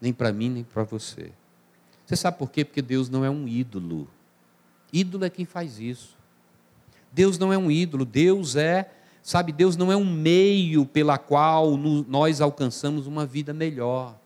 Nem 0.02 0.12
para 0.12 0.34
mim, 0.34 0.50
nem 0.50 0.64
para 0.66 0.84
você. 0.84 1.32
Você 2.06 2.18
sabe 2.18 2.38
por 2.38 2.52
quê? 2.52 2.66
Porque 2.66 2.82
Deus 2.82 3.10
não 3.10 3.24
é 3.24 3.30
um 3.30 3.48
ídolo. 3.48 4.10
Ídolo 4.92 5.24
é 5.24 5.30
quem 5.30 5.46
faz 5.46 5.80
isso. 5.80 6.18
Deus 7.14 7.38
não 7.38 7.54
é 7.54 7.58
um 7.58 7.72
ídolo. 7.72 8.04
Deus 8.04 8.58
é, 8.58 8.90
sabe, 9.22 9.54
Deus 9.54 9.78
não 9.78 9.90
é 9.90 9.96
um 9.96 10.06
meio 10.06 10.86
pela 10.86 11.18
qual 11.18 11.78
nós 11.78 12.42
alcançamos 12.42 13.08
uma 13.08 13.26
vida 13.26 13.54
melhor. 13.54 14.20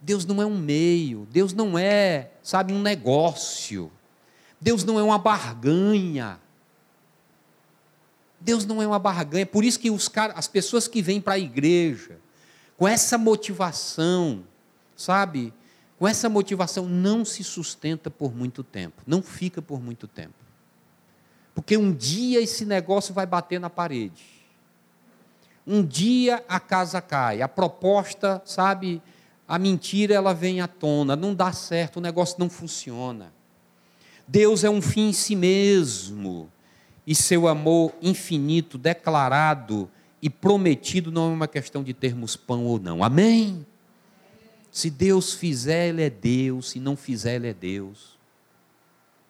Deus 0.00 0.24
não 0.24 0.40
é 0.40 0.46
um 0.46 0.56
meio, 0.56 1.26
Deus 1.30 1.52
não 1.52 1.78
é, 1.78 2.30
sabe, 2.42 2.72
um 2.72 2.80
negócio. 2.80 3.90
Deus 4.60 4.84
não 4.84 4.98
é 4.98 5.02
uma 5.02 5.18
barganha. 5.18 6.40
Deus 8.40 8.64
não 8.64 8.80
é 8.80 8.86
uma 8.86 8.98
barganha. 8.98 9.46
Por 9.46 9.64
isso 9.64 9.78
que 9.78 9.90
os 9.90 10.10
as 10.34 10.46
pessoas 10.46 10.86
que 10.86 11.02
vêm 11.02 11.20
para 11.20 11.34
a 11.34 11.38
igreja 11.38 12.18
com 12.76 12.86
essa 12.86 13.18
motivação, 13.18 14.44
sabe? 14.96 15.52
Com 15.98 16.06
essa 16.06 16.28
motivação 16.28 16.88
não 16.88 17.24
se 17.24 17.42
sustenta 17.42 18.08
por 18.08 18.32
muito 18.32 18.62
tempo, 18.62 19.02
não 19.04 19.20
fica 19.20 19.60
por 19.60 19.82
muito 19.82 20.06
tempo. 20.06 20.34
Porque 21.52 21.76
um 21.76 21.92
dia 21.92 22.40
esse 22.40 22.64
negócio 22.64 23.12
vai 23.12 23.26
bater 23.26 23.58
na 23.58 23.68
parede. 23.68 24.22
Um 25.66 25.84
dia 25.84 26.42
a 26.48 26.60
casa 26.60 27.00
cai, 27.00 27.42
a 27.42 27.48
proposta, 27.48 28.40
sabe, 28.44 29.02
a 29.48 29.58
mentira 29.58 30.14
ela 30.14 30.34
vem 30.34 30.60
à 30.60 30.68
tona, 30.68 31.16
não 31.16 31.34
dá 31.34 31.50
certo, 31.52 31.96
o 31.96 32.02
negócio 32.02 32.36
não 32.38 32.50
funciona. 32.50 33.32
Deus 34.26 34.62
é 34.62 34.68
um 34.68 34.82
fim 34.82 35.08
em 35.08 35.12
si 35.14 35.34
mesmo, 35.34 36.52
e 37.06 37.14
seu 37.14 37.48
amor 37.48 37.94
infinito, 38.02 38.76
declarado 38.76 39.90
e 40.20 40.28
prometido, 40.28 41.10
não 41.10 41.30
é 41.30 41.32
uma 41.32 41.48
questão 41.48 41.82
de 41.82 41.94
termos 41.94 42.36
pão 42.36 42.66
ou 42.66 42.78
não. 42.78 43.02
Amém? 43.02 43.66
Se 44.70 44.90
Deus 44.90 45.32
fizer, 45.32 45.88
Ele 45.88 46.02
é 46.02 46.10
Deus, 46.10 46.70
se 46.70 46.78
não 46.78 46.94
fizer, 46.94 47.36
Ele 47.36 47.48
é 47.48 47.54
Deus. 47.54 48.18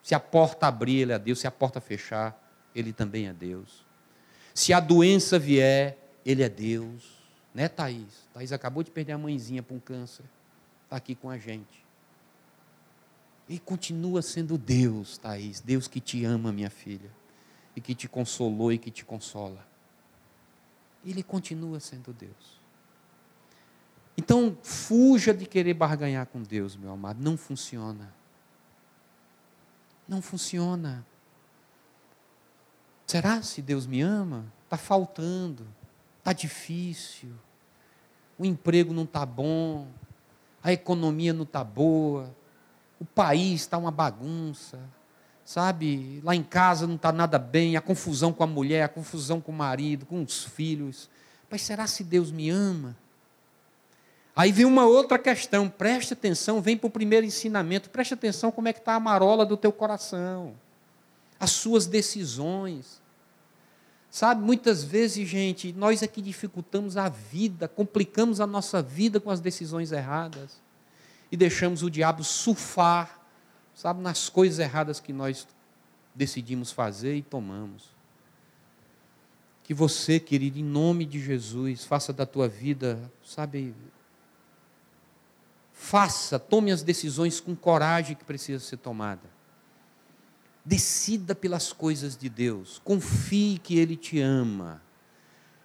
Se 0.02 0.16
a 0.16 0.20
porta 0.20 0.66
abrir, 0.66 1.02
Ele 1.02 1.12
é 1.12 1.18
Deus, 1.18 1.38
se 1.38 1.46
a 1.46 1.50
porta 1.52 1.80
fechar, 1.80 2.36
Ele 2.74 2.92
também 2.92 3.28
é 3.28 3.32
Deus. 3.32 3.86
Se 4.52 4.72
a 4.72 4.80
doença 4.80 5.38
vier, 5.38 5.96
Ele 6.26 6.42
é 6.42 6.48
Deus. 6.48 7.17
Né, 7.54 7.68
Thaís? 7.68 8.28
Thaís 8.32 8.52
acabou 8.52 8.82
de 8.82 8.90
perder 8.90 9.12
a 9.12 9.18
mãezinha 9.18 9.62
para 9.62 9.74
um 9.74 9.80
câncer. 9.80 10.24
Está 10.84 10.96
aqui 10.96 11.14
com 11.14 11.30
a 11.30 11.38
gente. 11.38 11.84
E 13.48 13.58
continua 13.58 14.20
sendo 14.20 14.58
Deus, 14.58 15.18
Thaís. 15.18 15.60
Deus 15.60 15.88
que 15.88 16.00
te 16.00 16.24
ama, 16.24 16.52
minha 16.52 16.70
filha. 16.70 17.10
E 17.74 17.80
que 17.80 17.94
te 17.94 18.08
consolou 18.08 18.72
e 18.72 18.78
que 18.78 18.90
te 18.90 19.04
consola. 19.04 19.66
Ele 21.04 21.22
continua 21.22 21.80
sendo 21.80 22.12
Deus. 22.12 22.58
Então, 24.16 24.58
fuja 24.62 25.32
de 25.32 25.46
querer 25.46 25.74
barganhar 25.74 26.26
com 26.26 26.42
Deus, 26.42 26.76
meu 26.76 26.90
amado. 26.90 27.22
Não 27.22 27.36
funciona. 27.36 28.12
Não 30.08 30.20
funciona. 30.20 31.06
Será 33.06 33.40
se 33.42 33.62
Deus 33.62 33.86
me 33.86 34.00
ama? 34.02 34.44
Está 34.64 34.76
faltando. 34.76 35.66
Está 36.28 36.32
difícil. 36.32 37.30
O 38.38 38.44
emprego 38.44 38.92
não 38.92 39.04
está 39.04 39.24
bom. 39.24 39.88
A 40.62 40.72
economia 40.72 41.32
não 41.32 41.44
está 41.44 41.64
boa 41.64 42.34
o 43.00 43.04
país 43.04 43.60
está 43.60 43.78
uma 43.78 43.90
bagunça, 43.90 44.78
sabe? 45.44 46.20
Lá 46.24 46.34
em 46.34 46.42
casa 46.42 46.86
não 46.86 46.96
está 46.96 47.12
nada 47.12 47.38
bem, 47.38 47.76
a 47.76 47.80
confusão 47.80 48.32
com 48.32 48.42
a 48.42 48.46
mulher, 48.46 48.82
a 48.82 48.88
confusão 48.88 49.40
com 49.40 49.52
o 49.52 49.54
marido, 49.54 50.04
com 50.04 50.22
os 50.22 50.44
filhos. 50.44 51.08
Mas 51.48 51.62
será 51.62 51.86
se 51.86 52.02
Deus 52.02 52.30
me 52.30 52.50
ama? 52.50 52.96
Aí 54.34 54.52
vem 54.52 54.64
uma 54.64 54.84
outra 54.84 55.18
questão, 55.18 55.68
preste 55.68 56.12
atenção, 56.12 56.60
vem 56.60 56.76
para 56.76 56.86
o 56.86 56.90
primeiro 56.90 57.26
ensinamento, 57.26 57.90
preste 57.90 58.14
atenção 58.14 58.52
como 58.52 58.68
é 58.68 58.72
que 58.72 58.78
está 58.78 58.94
a 58.94 59.00
marola 59.00 59.44
do 59.44 59.56
teu 59.56 59.72
coração, 59.72 60.54
as 61.40 61.50
suas 61.50 61.86
decisões. 61.86 63.00
Sabe, 64.10 64.42
muitas 64.42 64.82
vezes, 64.82 65.28
gente, 65.28 65.72
nós 65.72 66.02
é 66.02 66.06
que 66.06 66.22
dificultamos 66.22 66.96
a 66.96 67.08
vida, 67.08 67.68
complicamos 67.68 68.40
a 68.40 68.46
nossa 68.46 68.80
vida 68.80 69.20
com 69.20 69.30
as 69.30 69.40
decisões 69.40 69.92
erradas 69.92 70.60
e 71.30 71.36
deixamos 71.36 71.82
o 71.82 71.90
diabo 71.90 72.24
surfar, 72.24 73.20
sabe, 73.74 74.00
nas 74.00 74.30
coisas 74.30 74.58
erradas 74.58 74.98
que 74.98 75.12
nós 75.12 75.46
decidimos 76.14 76.72
fazer 76.72 77.16
e 77.16 77.22
tomamos. 77.22 77.96
Que 79.62 79.74
você, 79.74 80.18
querido, 80.18 80.58
em 80.58 80.64
nome 80.64 81.04
de 81.04 81.20
Jesus, 81.20 81.84
faça 81.84 82.10
da 82.10 82.24
tua 82.24 82.48
vida, 82.48 82.98
sabe, 83.22 83.74
faça, 85.74 86.38
tome 86.38 86.72
as 86.72 86.82
decisões 86.82 87.40
com 87.40 87.54
coragem 87.54 88.16
que 88.16 88.24
precisa 88.24 88.64
ser 88.64 88.78
tomada. 88.78 89.37
Decida 90.68 91.34
pelas 91.34 91.72
coisas 91.72 92.14
de 92.14 92.28
Deus, 92.28 92.78
confie 92.84 93.58
que 93.58 93.78
Ele 93.78 93.96
te 93.96 94.20
ama 94.20 94.82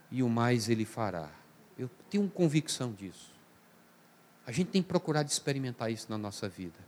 e 0.10 0.24
o 0.24 0.30
mais 0.30 0.70
Ele 0.70 0.86
fará. 0.86 1.30
Eu 1.78 1.90
tenho 2.10 2.30
convicção 2.30 2.94
disso. 2.94 3.34
A 4.48 4.52
gente 4.54 4.70
tem 4.70 4.82
procurado 4.82 5.30
experimentar 5.30 5.92
isso 5.92 6.08
na 6.10 6.18
nossa 6.18 6.48
vida. 6.48 6.80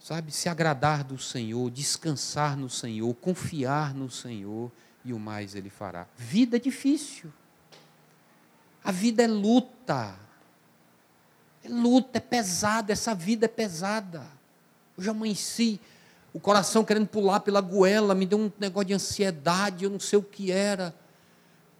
Sabe, 0.00 0.32
se 0.32 0.48
agradar 0.48 1.04
do 1.04 1.16
Senhor, 1.16 1.70
descansar 1.70 2.56
no 2.56 2.68
Senhor, 2.68 3.14
confiar 3.14 3.94
no 3.94 4.10
Senhor 4.10 4.72
e 5.04 5.12
o 5.12 5.18
mais 5.18 5.54
Ele 5.54 5.70
fará. 5.70 6.08
Vida 6.16 6.56
é 6.56 6.60
difícil. 6.60 7.32
A 8.82 8.90
vida 8.90 9.22
é 9.22 9.28
luta. 9.28 10.18
É 11.62 11.68
luta, 11.68 12.18
é 12.18 12.20
pesada, 12.20 12.92
essa 12.92 13.14
vida 13.14 13.44
é 13.44 13.48
pesada. 13.48 14.26
Já 14.98 15.12
amanheci, 15.12 15.80
o 16.34 16.40
coração 16.40 16.84
querendo 16.84 17.06
pular 17.06 17.38
pela 17.40 17.60
goela, 17.60 18.12
me 18.12 18.26
deu 18.26 18.36
um 18.36 18.52
negócio 18.58 18.88
de 18.88 18.94
ansiedade, 18.94 19.84
eu 19.84 19.90
não 19.90 20.00
sei 20.00 20.18
o 20.18 20.22
que 20.22 20.50
era. 20.50 20.92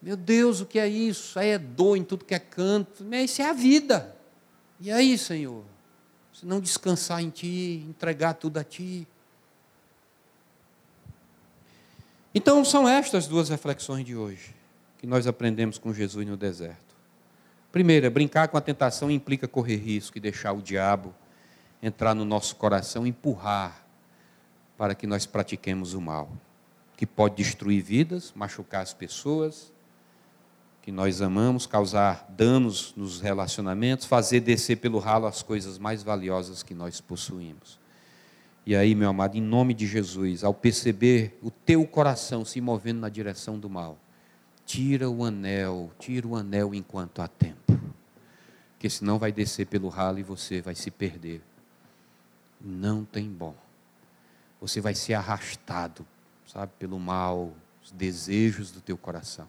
Meu 0.01 0.17
Deus, 0.17 0.61
o 0.61 0.67
que 0.67 0.79
é 0.79 0.87
isso? 0.87 1.37
Aí 1.41 1.49
é 1.49 1.59
dor 1.59 1.97
em 1.97 2.05
tudo 2.05 2.25
que 2.25 2.35
é 2.35 2.39
canto. 2.39 3.05
Isso 3.13 3.43
é 3.43 3.51
a 3.51 3.53
vida. 3.53 4.15
E 4.81 4.93
aí, 4.93 5.19
Senhor? 5.19 5.65
Se 6.33 6.47
não 6.47 6.61
descansar 6.61 7.21
em 7.21 7.31
Ti, 7.31 7.85
entregar 7.89 8.35
tudo 8.35 8.59
a 8.59 8.65
Ti. 8.65 9.09
Então, 12.33 12.65
são 12.65 12.89
estas 12.89 13.27
duas 13.27 13.49
reflexões 13.49 14.05
de 14.05 14.15
hoje 14.15 14.55
que 14.99 15.07
nós 15.07 15.27
aprendemos 15.27 15.79
com 15.79 15.93
Jesus 15.93 16.25
no 16.27 16.37
deserto. 16.37 16.95
Primeira, 17.73 18.09
brincar 18.09 18.47
com 18.47 18.57
a 18.57 18.61
tentação 18.61 19.11
implica 19.11 19.49
correr 19.49 19.77
risco 19.77 20.17
e 20.17 20.21
deixar 20.21 20.53
o 20.53 20.63
diabo 20.63 21.13
entrar 21.83 22.15
no 22.15 22.25
nosso 22.25 22.55
coração, 22.55 23.05
empurrar 23.05 23.84
para 24.77 24.95
que 24.95 25.07
nós 25.07 25.27
pratiquemos 25.27 25.95
o 25.95 26.01
mal, 26.01 26.31
que 26.97 27.07
pode 27.07 27.37
destruir 27.37 27.83
vidas, 27.83 28.33
machucar 28.35 28.83
as 28.83 28.93
pessoas, 28.93 29.73
que 30.83 30.93
nós 30.93 31.23
amamos, 31.23 31.67
causar 31.67 32.27
danos 32.29 32.93
nos 32.95 33.21
relacionamentos, 33.21 34.05
fazer 34.05 34.41
descer 34.41 34.77
pelo 34.77 34.99
ralo 34.99 35.27
as 35.27 35.43
coisas 35.43 35.79
mais 35.79 36.03
valiosas 36.03 36.63
que 36.63 36.75
nós 36.75 37.01
possuímos. 37.01 37.79
E 38.67 38.75
aí, 38.77 38.95
meu 38.95 39.09
amado, 39.09 39.37
em 39.37 39.41
nome 39.41 39.75
de 39.75 39.87
Jesus, 39.87 40.45
ao 40.45 40.53
perceber 40.53 41.39
o 41.43 41.51
teu 41.51 41.87
coração 41.87 42.45
se 42.45 42.61
movendo 42.61 43.01
na 43.01 43.09
direção 43.09 43.59
do 43.59 43.69
mal, 43.71 43.99
tira 44.67 45.09
o 45.09 45.25
anel, 45.25 45.91
tira 45.99 46.27
o 46.27 46.37
anel 46.37 46.75
enquanto 46.75 47.21
há 47.23 47.29
tempo. 47.29 47.79
Porque 48.73 48.91
senão 48.91 49.19
vai 49.19 49.33
descer 49.33 49.67
pelo 49.67 49.89
ralo 49.89 50.19
e 50.19 50.23
você 50.23 50.61
vai 50.61 50.75
se 50.75 50.91
perder. 50.91 51.41
Não 52.61 53.05
tem 53.05 53.29
bom. 53.31 53.55
Você 54.65 54.81
vai 54.81 54.95
ser 54.95 55.13
arrastado, 55.13 56.07
sabe, 56.47 56.73
pelo 56.79 56.99
mal, 56.99 57.53
os 57.85 57.93
desejos 57.93 58.71
do 58.71 58.81
teu 58.81 58.97
coração 58.97 59.47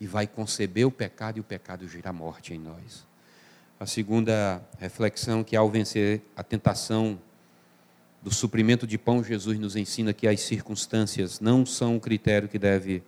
e 0.00 0.06
vai 0.06 0.26
conceber 0.26 0.86
o 0.86 0.90
pecado 0.90 1.36
e 1.36 1.40
o 1.40 1.44
pecado 1.44 1.86
gira 1.86 2.08
a 2.08 2.14
morte 2.14 2.54
em 2.54 2.58
nós. 2.58 3.06
A 3.78 3.84
segunda 3.84 4.62
reflexão 4.78 5.44
que 5.44 5.54
ao 5.54 5.68
vencer 5.68 6.22
a 6.34 6.42
tentação 6.42 7.20
do 8.22 8.32
suprimento 8.32 8.86
de 8.86 8.96
pão, 8.96 9.22
Jesus 9.22 9.58
nos 9.58 9.76
ensina 9.76 10.14
que 10.14 10.26
as 10.26 10.40
circunstâncias 10.40 11.40
não 11.40 11.66
são 11.66 11.98
o 11.98 12.00
critério 12.00 12.48
que 12.48 12.58
deve 12.58 13.02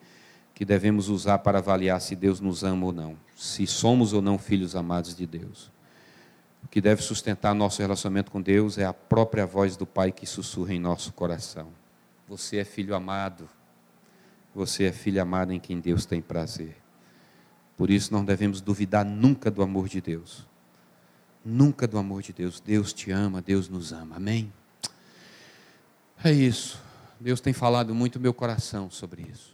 que 0.54 0.64
devemos 0.66 1.08
usar 1.08 1.38
para 1.38 1.56
avaliar 1.56 2.02
se 2.02 2.14
Deus 2.14 2.38
nos 2.38 2.62
ama 2.62 2.84
ou 2.84 2.92
não, 2.92 3.16
se 3.34 3.66
somos 3.66 4.12
ou 4.12 4.20
não 4.20 4.36
filhos 4.38 4.76
amados 4.76 5.16
de 5.16 5.26
Deus. 5.26 5.70
Que 6.70 6.80
deve 6.80 7.02
sustentar 7.02 7.54
nosso 7.54 7.82
relacionamento 7.82 8.30
com 8.30 8.40
Deus 8.40 8.78
é 8.78 8.84
a 8.84 8.92
própria 8.92 9.44
voz 9.44 9.76
do 9.76 9.84
Pai 9.84 10.12
que 10.12 10.24
sussurra 10.24 10.72
em 10.72 10.78
nosso 10.78 11.12
coração. 11.12 11.68
Você 12.28 12.58
é 12.58 12.64
filho 12.64 12.94
amado. 12.94 13.48
Você 14.54 14.84
é 14.84 14.92
filho 14.92 15.20
amado 15.20 15.52
em 15.52 15.58
quem 15.58 15.80
Deus 15.80 16.06
tem 16.06 16.22
prazer. 16.22 16.76
Por 17.76 17.90
isso 17.90 18.12
não 18.12 18.24
devemos 18.24 18.60
duvidar 18.60 19.04
nunca 19.04 19.50
do 19.50 19.62
amor 19.62 19.88
de 19.88 20.00
Deus. 20.00 20.46
Nunca 21.44 21.88
do 21.88 21.98
amor 21.98 22.22
de 22.22 22.32
Deus. 22.32 22.60
Deus 22.60 22.92
te 22.92 23.10
ama, 23.10 23.40
Deus 23.40 23.68
nos 23.68 23.92
ama. 23.92 24.16
Amém? 24.16 24.52
É 26.22 26.30
isso. 26.30 26.80
Deus 27.18 27.40
tem 27.40 27.52
falado 27.52 27.94
muito 27.94 28.20
meu 28.20 28.32
coração 28.32 28.90
sobre 28.90 29.22
isso. 29.22 29.52